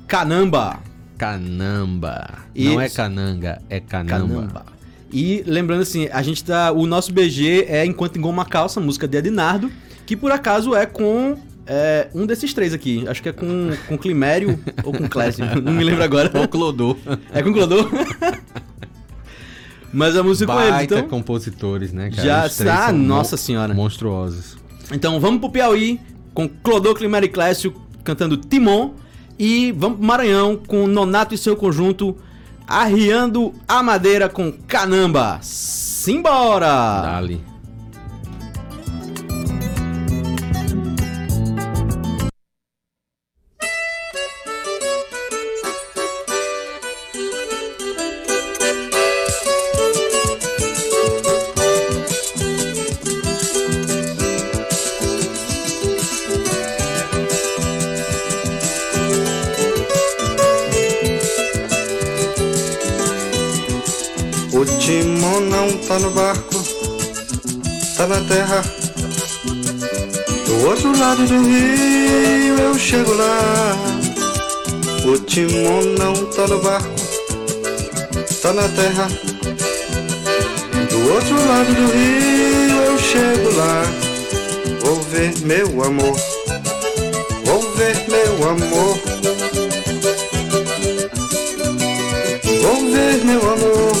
Canamba. 0.07 0.79
Canamba. 1.17 2.27
E- 2.53 2.65
Não 2.69 2.81
é 2.81 2.89
cananga, 2.89 3.61
é 3.69 3.79
canamba. 3.79 4.17
Canamba. 4.17 4.65
E 5.11 5.43
lembrando 5.47 5.81
assim, 5.81 6.07
a 6.11 6.21
gente 6.21 6.43
tá. 6.43 6.71
O 6.71 6.85
nosso 6.85 7.13
BG 7.13 7.65
é 7.69 7.85
Enquanto 7.85 8.17
Engoma 8.17 8.43
a 8.43 8.45
Calça, 8.45 8.79
música 8.81 9.07
de 9.07 9.17
Ednardo, 9.17 9.71
que 10.05 10.15
por 10.15 10.31
acaso 10.31 10.75
é 10.75 10.85
com 10.85 11.37
é, 11.65 12.09
um 12.13 12.25
desses 12.25 12.53
três 12.53 12.73
aqui. 12.73 13.07
Acho 13.07 13.23
que 13.23 13.29
é 13.29 13.31
com, 13.31 13.71
com 13.87 13.97
Climério 13.97 14.59
ou 14.83 14.91
com 14.91 15.07
Clésio. 15.07 15.45
Não 15.61 15.71
me 15.71 15.83
lembro 15.83 16.03
agora. 16.03 16.29
Ou 16.37 16.47
Clodô. 16.47 16.97
É 17.33 17.41
com 17.41 17.53
Clodô? 17.53 17.89
Mas 19.93 20.17
a 20.17 20.23
música 20.23 20.51
com 20.51 20.59
eles, 20.59 20.71
Baita 20.71 20.95
então. 20.95 21.07
compositores, 21.07 21.93
né, 21.93 22.11
cara? 22.13 22.49
Já 22.49 22.87
ah, 22.87 22.91
nossa 22.91 23.37
senhora. 23.37 23.73
Monstruosos. 23.73 24.57
Então 24.91 25.19
vamos 25.21 25.39
pro 25.39 25.49
Piauí 25.49 25.99
com 26.35 26.47
Clodô, 26.47 26.93
Climério 26.93 27.25
e 27.25 27.29
Clécio 27.29 27.73
cantando 28.03 28.37
Timon. 28.37 28.91
E 29.39 29.71
vamos 29.71 29.97
pro 29.97 30.07
Maranhão 30.07 30.55
com 30.55 30.85
Nonato 30.85 31.33
e 31.33 31.37
seu 31.37 31.55
conjunto 31.55 32.15
arriando 32.67 33.53
a 33.67 33.81
madeira 33.81 34.29
com 34.29 34.51
Canamba. 34.51 35.39
Simbora! 35.41 37.01
Dali. 37.01 37.54
Lado 71.05 71.27
do 71.27 71.39
rio 71.47 72.57
eu 72.57 72.79
chego 72.79 73.13
lá. 73.13 73.77
O 75.05 75.19
timão 75.19 75.83
não 75.99 76.15
tá 76.31 76.47
no 76.47 76.57
barco, 76.57 76.89
tá 78.41 78.51
na 78.51 78.67
terra. 78.69 79.07
Do 80.89 81.13
outro 81.13 81.35
lado 81.47 81.71
do 81.79 81.85
rio 81.93 82.77
eu 82.89 82.97
chego 82.97 83.55
lá. 83.55 83.83
Vou 84.81 84.99
ver 85.11 85.31
meu 85.41 85.83
amor, 85.83 86.17
vou 87.45 87.61
ver 87.75 87.95
meu 88.09 88.49
amor. 88.49 88.99
Vou 92.63 92.77
ver 92.91 93.23
meu 93.25 93.41
amor, 93.53 93.95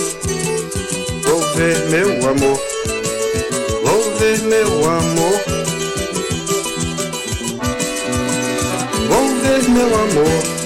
vou 1.23 1.41
ver 1.55 1.77
meu 1.91 2.09
amor, 2.31 2.59
vou 3.83 4.01
ver 4.17 4.39
meu 4.39 4.69
amor, 4.89 5.14
meu 9.75 9.87
amor. 9.93 10.65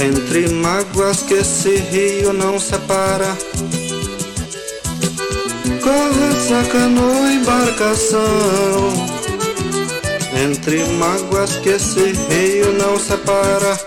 Entre 0.00 0.48
mágoas 0.48 1.22
que 1.22 1.34
esse 1.34 1.76
rio 1.76 2.32
não 2.32 2.58
separa 2.58 3.36
Corre 5.82 6.24
essa 6.32 6.64
embarcação 7.32 9.07
Entre 10.42 10.84
mágoas 10.98 11.56
que 11.56 11.70
esse 11.70 12.12
rio 12.30 12.72
não 12.74 12.98
separa. 12.98 13.78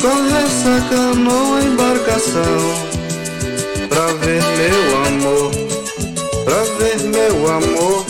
Corre 0.00 0.44
essa 0.44 0.80
canoa 0.88 1.62
embarcação. 1.62 2.96
Pra 3.96 4.06
ver 4.12 4.42
meu 4.58 5.06
amor 5.06 5.50
Pra 6.44 6.62
ver 6.78 6.98
meu 7.04 7.48
amor. 7.50 8.04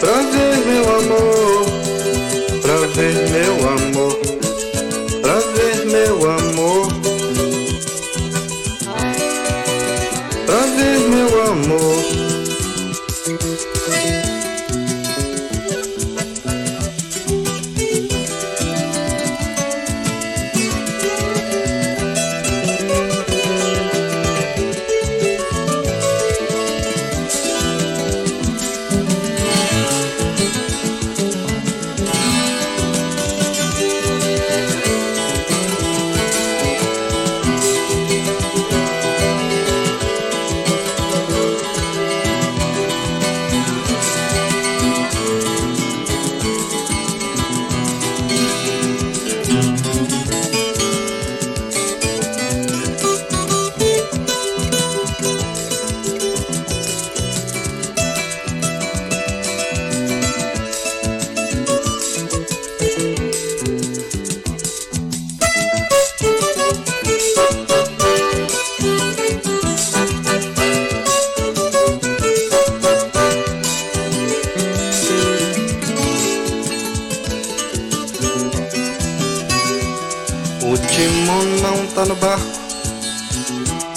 Pra 0.00 0.12
ver 0.32 0.56
meu 0.66 0.84
amor 0.96 1.66
Pra 2.62 2.76
ver 2.94 3.30
meu 3.30 3.68
amor 3.68 4.11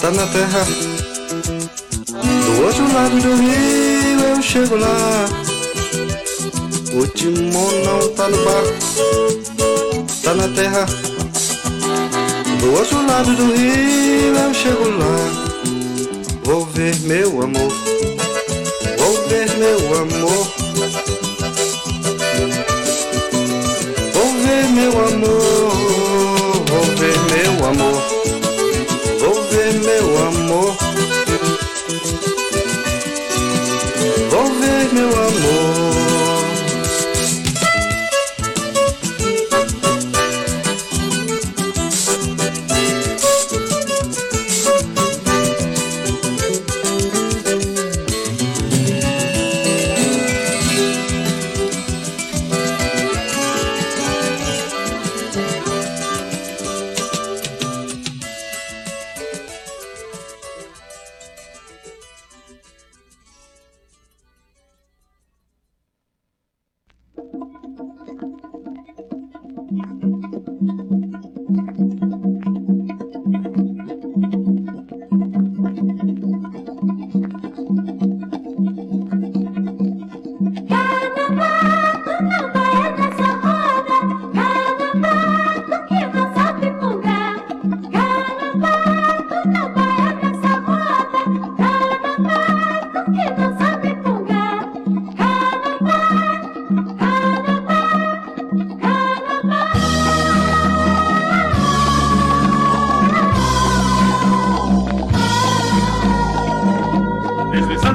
tá 0.05 0.11
na 0.11 0.27
terra. 0.27 0.63
Do 2.45 2.63
outro 2.63 2.93
lado 2.93 3.19
do 3.19 3.35
rio 3.37 4.19
eu 4.35 4.41
chego 4.41 4.75
lá. 4.75 5.25
O 6.93 7.07
timão 7.07 7.71
não 7.83 8.07
tá 8.09 8.29
no 8.29 8.37
barco, 8.45 8.73
tá 10.23 10.33
na 10.35 10.47
terra. 10.49 10.85
Do 12.59 12.71
outro 12.73 13.03
lado 13.07 13.35
do 13.35 13.55
rio 13.55 14.35
eu 14.35 14.53
chego 14.53 14.89
lá. 14.89 15.17
Vou 16.43 16.65
ver 16.67 16.95
meu 16.99 17.41
amor, 17.41 17.71
vou 18.99 19.27
ver 19.27 19.49
meu 19.57 19.79
amor. 20.01 20.47
Vou 24.13 24.33
ver 24.43 24.67
meu 24.69 24.91
amor, 25.07 25.73
vou 26.69 26.83
ver 26.95 27.17
meu 27.31 27.69
amor, 27.69 28.03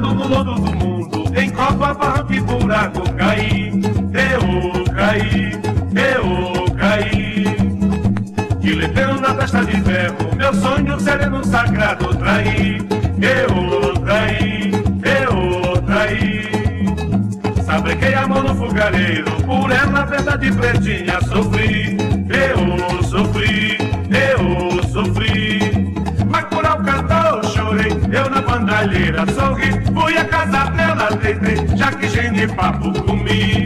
No 0.00 0.14
lodo 0.14 0.54
do 0.54 0.72
mundo, 0.76 1.24
em 1.38 1.50
copa, 1.50 1.92
barranco 1.92 2.32
e 2.32 2.40
buraco, 2.40 3.02
caí, 3.14 3.70
eu 4.14 4.84
caí, 4.94 5.52
eu 5.94 6.74
caí. 6.74 7.44
Que 8.60 8.72
letreiro 8.72 9.20
na 9.20 9.34
testa 9.34 9.62
de 9.62 9.78
ferro, 9.82 10.34
meu 10.36 10.54
sonho 10.54 10.98
sereno 10.98 11.44
sagrado, 11.44 12.14
traí, 12.14 12.78
eu 13.20 13.94
traí, 14.00 14.72
eu 15.04 15.82
traí. 15.82 16.48
Sabriquei 17.62 18.14
a 18.14 18.26
mão 18.26 18.42
no 18.42 18.54
fogareiro, 18.54 19.30
por 19.42 19.70
ela, 19.70 20.06
verdade 20.06 20.50
pretinha, 20.52 21.20
sofri, 21.28 21.98
eu 22.30 23.02
sofri, 23.04 23.59
bandalheira 28.90 29.24
sorri, 29.32 29.70
fui 29.92 30.16
a 30.16 30.24
casa 30.24 30.70
dela, 30.70 31.10
deitei, 31.22 31.76
já 31.76 31.92
que 31.92 32.08
de 32.08 32.48
papo 32.48 32.92
comi. 33.04 33.64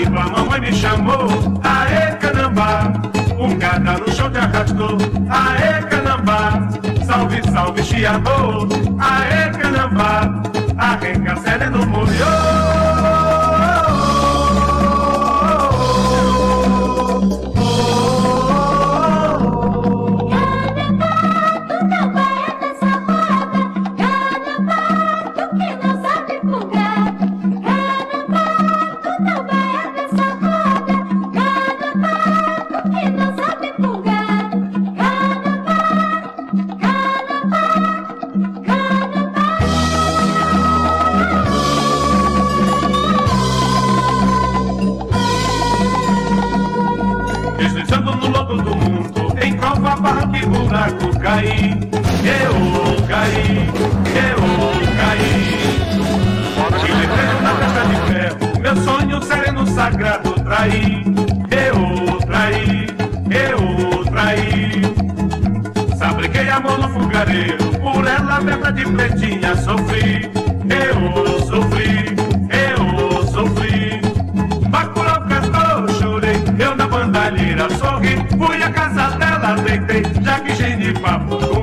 Arriba 0.00 0.20
a 0.20 0.28
mamãe 0.28 0.60
me 0.60 0.72
chamou. 0.72 1.28
Aê, 1.62 2.16
caramba, 2.16 2.92
um 3.38 3.58
gada 3.58 3.98
no 3.98 4.10
chão 4.10 4.30
te 4.30 4.38
arrastou. 4.38 4.96
Aê, 5.28 5.82
caramba, 5.82 6.68
salve, 7.04 7.42
salve, 7.50 7.82
chiador. 7.82 8.68
Aê, 8.98 9.50
caramba, 9.50 10.42
arranca 10.78 11.36
sereno 11.36 11.80
Deslizando 11.86 12.79
sereno 59.50 59.66
sagrado, 59.66 60.32
traí. 60.44 61.04
Eu 61.50 62.18
traí, 62.26 62.86
eu 63.30 64.04
traí. 64.04 64.82
Sabriquei 65.96 66.48
a 66.48 66.60
mão 66.60 66.78
no 66.78 66.88
fogareiro, 66.88 67.70
por 67.80 68.06
ela, 68.06 68.40
verdade 68.40 68.84
pretinha, 68.84 69.56
sofri. 69.56 70.30
Eu 70.70 71.40
sofri, 71.46 72.16
eu 72.50 73.26
sofri. 73.26 74.00
Bacurau 74.68 75.20
cantou, 75.28 75.88
chorei, 75.94 76.36
eu 76.58 76.76
na 76.76 76.86
bandalheira 76.86 77.68
sorri, 77.70 78.16
fui 78.38 78.62
a 78.62 78.70
casa 78.70 79.16
dela, 79.18 79.56
deitei, 79.56 80.04
já 80.22 80.38
que 80.40 80.52
de 80.76 80.92
papo 81.00 81.59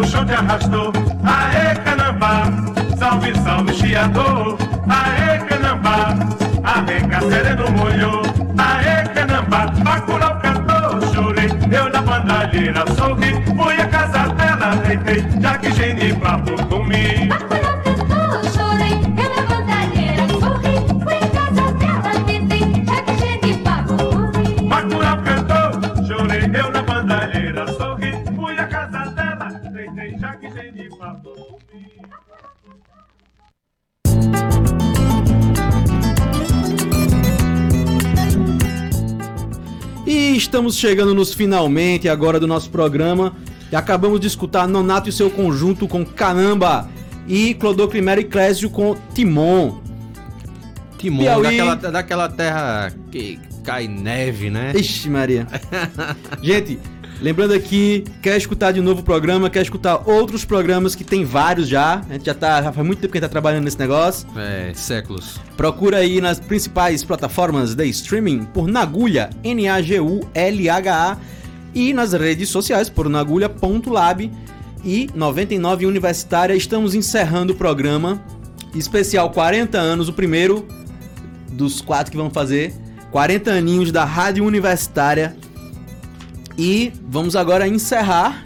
no 0.00 0.06
chão 0.06 0.24
te 0.24 0.32
arrastou. 0.32 0.92
Aê, 1.24 1.74
canambá, 1.84 2.44
salve, 2.96 3.34
salve, 3.40 3.74
chiador. 3.74 4.56
Aê, 4.88 5.38
canambá, 5.40 6.16
arranca 6.64 7.20
sereno 7.20 7.70
molhou. 7.72 8.22
Aê, 8.58 9.06
canambá, 9.08 9.66
bacurau 9.84 10.40
cantou, 10.40 11.14
chorei. 11.14 11.50
Eu 11.70 11.90
na 11.90 12.00
bandalheira 12.00 12.84
sorri, 12.96 13.32
fui 13.44 13.74
a 13.74 13.86
casa 13.88 14.28
dela, 14.34 14.76
deitei, 14.76 15.24
já 15.40 15.58
que 15.58 15.70
geni 15.72 16.14
papo 16.14 16.52
comi. 16.66 17.28
Estamos 40.60 40.76
chegando 40.76 41.14
nos 41.14 41.32
finalmente 41.32 42.06
agora 42.06 42.38
do 42.38 42.46
nosso 42.46 42.68
programa. 42.68 43.34
E 43.72 43.76
acabamos 43.76 44.20
de 44.20 44.26
escutar 44.26 44.68
Nonato 44.68 45.08
e 45.08 45.12
seu 45.12 45.30
conjunto 45.30 45.88
com 45.88 46.04
Canamba 46.04 46.86
e 47.26 47.54
Clodocrimero 47.54 48.20
e 48.20 48.24
Clésio 48.24 48.68
com 48.68 48.94
Timon. 49.14 49.80
Timon, 50.98 51.22
Piauí. 51.22 51.42
daquela, 51.44 51.74
daquela 51.76 52.28
terra 52.28 52.92
que 53.10 53.38
cai 53.64 53.88
neve, 53.88 54.50
né? 54.50 54.72
Ixi, 54.74 55.08
Maria. 55.08 55.46
Gente, 56.42 56.78
lembrando 57.20 57.54
aqui, 57.54 58.04
quer 58.22 58.36
escutar 58.36 58.72
de 58.72 58.80
novo 58.80 59.00
o 59.00 59.04
programa, 59.04 59.48
quer 59.50 59.62
escutar 59.62 60.08
outros 60.08 60.44
programas 60.44 60.94
que 60.94 61.04
tem 61.04 61.24
vários 61.24 61.68
já. 61.68 62.02
A 62.08 62.12
gente 62.14 62.26
já 62.26 62.34
tá, 62.34 62.62
já 62.62 62.72
faz 62.72 62.86
muito 62.86 63.00
tempo 63.00 63.12
que 63.12 63.18
a 63.18 63.20
gente 63.20 63.28
tá 63.28 63.32
trabalhando 63.32 63.64
nesse 63.64 63.78
negócio. 63.78 64.28
É, 64.36 64.72
séculos. 64.74 65.40
Procura 65.56 65.98
aí 65.98 66.20
nas 66.20 66.40
principais 66.40 67.04
plataformas 67.04 67.74
de 67.74 67.86
streaming 67.88 68.44
por 68.44 68.66
Nagulha, 68.66 69.30
N-A-G-U-L-H-A, 69.44 71.18
e 71.74 71.92
nas 71.92 72.12
redes 72.12 72.48
sociais 72.48 72.88
por 72.88 73.08
nagulha.lab 73.08 74.30
e 74.84 75.08
99 75.14 75.86
Universitária. 75.86 76.54
Estamos 76.54 76.94
encerrando 76.94 77.52
o 77.52 77.56
programa 77.56 78.22
especial 78.74 79.30
40 79.30 79.78
anos, 79.78 80.08
o 80.08 80.12
primeiro 80.12 80.66
dos 81.52 81.80
quatro 81.80 82.10
que 82.10 82.16
vamos 82.16 82.32
fazer. 82.32 82.74
40 83.10 83.50
aninhos 83.50 83.92
da 83.92 84.04
Rádio 84.04 84.44
Universitária. 84.44 85.36
E 86.58 86.92
vamos 87.08 87.36
agora 87.36 87.66
encerrar 87.66 88.44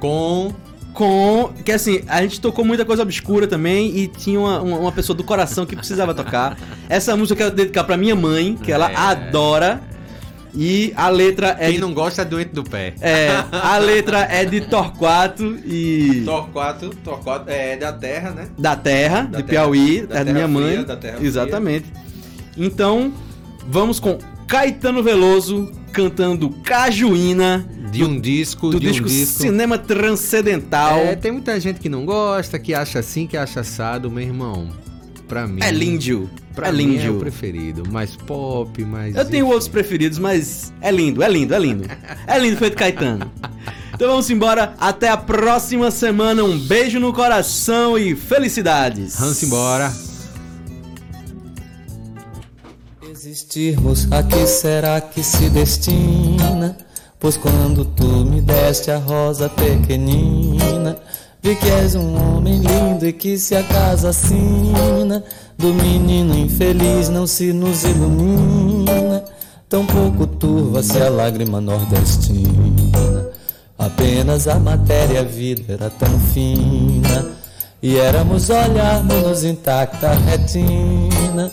com 0.00 0.52
com 0.92 1.50
que 1.64 1.72
assim, 1.72 2.02
a 2.06 2.20
gente 2.20 2.38
tocou 2.38 2.66
muita 2.66 2.84
coisa 2.84 3.02
obscura 3.02 3.46
também 3.46 3.96
e 3.96 4.06
tinha 4.08 4.38
uma, 4.38 4.60
uma, 4.60 4.76
uma 4.78 4.92
pessoa 4.92 5.16
do 5.16 5.24
coração 5.24 5.64
que 5.64 5.74
precisava 5.74 6.12
tocar. 6.12 6.58
Essa 6.86 7.16
música 7.16 7.32
eu 7.42 7.46
quero 7.46 7.56
dedicar 7.56 7.84
pra 7.84 7.96
minha 7.96 8.14
mãe, 8.14 8.56
que 8.62 8.70
ela 8.70 8.90
É. 8.92 8.94
adora. 8.96 9.80
E 10.54 10.92
a 10.94 11.08
letra 11.08 11.56
é 11.58 11.64
Quem 11.68 11.76
de, 11.76 11.80
não 11.80 11.94
gosta 11.94 12.20
é 12.20 12.24
doente 12.26 12.50
do 12.50 12.62
pé. 12.62 12.92
é, 13.00 13.30
a 13.50 13.78
letra 13.78 14.18
é 14.30 14.44
de 14.44 14.60
Torquato 14.60 15.56
e 15.64 16.20
Torquato, 16.26 16.90
Torquato 17.02 17.48
é 17.48 17.74
da 17.78 17.90
terra, 17.90 18.30
né? 18.32 18.48
da 18.58 18.76
Terra, 18.76 19.22
Da 19.22 19.38
de 19.38 19.44
terra- 19.44 19.62
Piauí, 19.62 20.06
da 20.06 20.16
é 20.16 20.18
da 20.18 20.24
terra 20.26 20.32
minha 20.34 20.48
mãe. 20.48 20.72
fria, 20.72 20.84
da 20.84 20.96
terra 20.96 21.16
fria. 21.16 21.26
Exatamente. 21.26 21.90
Então, 22.54 23.14
vamos 23.66 23.98
com 23.98 24.18
Caetano 24.52 25.02
Veloso 25.02 25.72
cantando 25.94 26.50
Cajuína 26.62 27.66
De 27.90 28.04
um 28.04 28.20
disco, 28.20 28.68
do 28.68 28.78
de 28.78 28.88
disco, 28.88 29.06
um 29.06 29.08
disco. 29.08 29.40
Cinema 29.40 29.78
Transcendental. 29.78 30.98
É, 30.98 31.16
tem 31.16 31.32
muita 31.32 31.58
gente 31.58 31.80
que 31.80 31.88
não 31.88 32.04
gosta, 32.04 32.58
que 32.58 32.74
acha 32.74 32.98
assim, 32.98 33.26
que 33.26 33.34
acha 33.34 33.60
assado, 33.60 34.10
meu 34.10 34.22
irmão. 34.22 34.68
Pra 35.26 35.46
mim. 35.46 35.58
É 35.62 35.70
lindo. 35.70 36.28
Pra 36.54 36.68
é 36.68 36.72
mim 36.72 36.84
lindo. 36.84 37.02
é 37.02 37.10
o 37.10 37.18
preferido. 37.18 37.90
Mais 37.90 38.14
pop, 38.14 38.84
mais. 38.84 39.16
Eu 39.16 39.24
tenho 39.24 39.46
outros 39.46 39.68
preferidos, 39.68 40.18
mas 40.18 40.70
é 40.82 40.90
lindo, 40.90 41.22
é 41.22 41.30
lindo, 41.30 41.54
é 41.54 41.58
lindo. 41.58 41.88
É 42.26 42.38
lindo 42.38 42.58
feito 42.58 42.76
Caetano. 42.76 43.32
Então 43.94 44.08
vamos 44.10 44.28
embora. 44.28 44.74
Até 44.78 45.08
a 45.08 45.16
próxima 45.16 45.90
semana. 45.90 46.44
Um 46.44 46.58
beijo 46.58 47.00
no 47.00 47.10
coração 47.10 47.96
e 47.96 48.14
felicidades. 48.14 49.18
Vamos 49.18 49.42
embora. 49.42 50.11
Existirmos, 53.24 54.08
a 54.10 54.20
que 54.20 54.44
será 54.48 55.00
que 55.00 55.22
se 55.22 55.48
destina? 55.48 56.76
Pois 57.20 57.36
quando 57.36 57.84
tu 57.84 58.04
me 58.04 58.40
deste 58.40 58.90
a 58.90 58.98
rosa 58.98 59.48
pequenina, 59.48 60.96
vi 61.40 61.54
que 61.54 61.70
és 61.70 61.94
um 61.94 62.16
homem 62.16 62.58
lindo 62.58 63.06
e 63.06 63.12
que 63.12 63.38
se 63.38 63.54
a 63.54 63.62
casa 63.62 64.08
assina, 64.08 65.22
do 65.56 65.72
menino 65.72 66.36
infeliz 66.36 67.08
não 67.10 67.24
se 67.24 67.52
nos 67.52 67.84
ilumina, 67.84 69.24
tão 69.68 69.86
pouco 69.86 70.26
turva-se 70.26 71.00
a 71.00 71.08
lágrima 71.08 71.60
nordestina. 71.60 73.30
Apenas 73.78 74.48
a 74.48 74.58
matéria 74.58 75.20
a 75.20 75.22
vida 75.22 75.74
era 75.74 75.90
tão 75.90 76.18
fina, 76.34 77.30
e 77.80 77.98
éramos 77.98 78.50
olharmos 78.50 79.44
intacta 79.44 80.10
retina. 80.12 81.52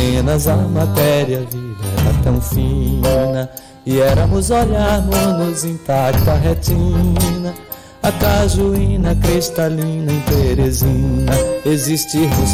Apenas 0.00 0.48
a 0.48 0.56
matéria 0.56 1.40
a 1.40 1.42
vida 1.42 1.84
era 2.00 2.22
tão 2.24 2.40
fina. 2.40 3.50
E 3.84 4.00
éramos 4.00 4.50
olharmos 4.50 5.62
intacta 5.62 6.36
retina. 6.36 7.52
A 8.02 8.10
cajuína 8.10 9.14
cristalina 9.16 10.10
em 10.10 10.20
Teresina. 10.20 11.32
Existirmos, 11.66 12.50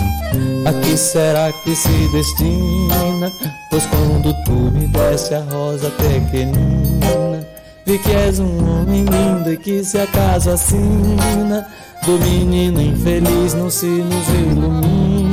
a 0.66 0.72
que 0.72 0.96
será 0.96 1.52
que 1.62 1.76
se 1.76 2.08
destina? 2.10 3.30
Pois 3.70 3.86
quando 3.86 4.34
tu 4.44 4.52
me 4.52 4.88
deste 4.88 5.36
a 5.36 5.40
rosa 5.42 5.88
pequenina 5.90 7.46
Vi 7.86 7.96
que 8.00 8.10
és 8.10 8.40
um 8.40 8.58
homem 8.68 9.04
lindo 9.04 9.52
e 9.52 9.56
que 9.56 9.84
se 9.84 10.00
acaso 10.00 10.50
assina. 10.50 11.64
Do 12.04 12.18
menino 12.18 12.80
infeliz 12.80 13.54
não 13.54 13.70
se 13.70 13.86
nos 13.86 14.28
ilumina 14.30 15.25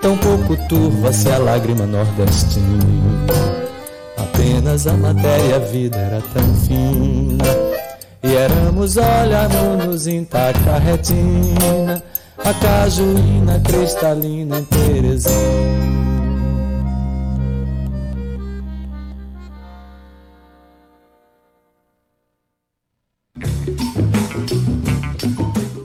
Tão 0.00 0.16
pouco 0.16 0.56
turva-se 0.66 1.28
a 1.28 1.36
lágrima 1.36 1.84
nordestina. 1.84 2.66
Apenas 4.16 4.86
a 4.86 4.94
matéria 4.94 5.56
a 5.56 5.58
vida 5.58 5.96
era 5.98 6.22
tão 6.22 6.54
fina. 6.56 7.44
E 8.22 8.34
éramos 8.34 8.96
olharmos 8.96 10.06
intacta 10.06 10.78
retina 10.78 12.02
A 12.38 12.54
cajuína 12.54 13.60
cristalina 13.60 14.58
em 14.58 14.64
Teresina. 14.64 15.90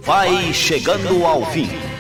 Vai 0.05 0.53
chegando 0.53 1.26
ao 1.26 1.45
fim. 1.47 1.84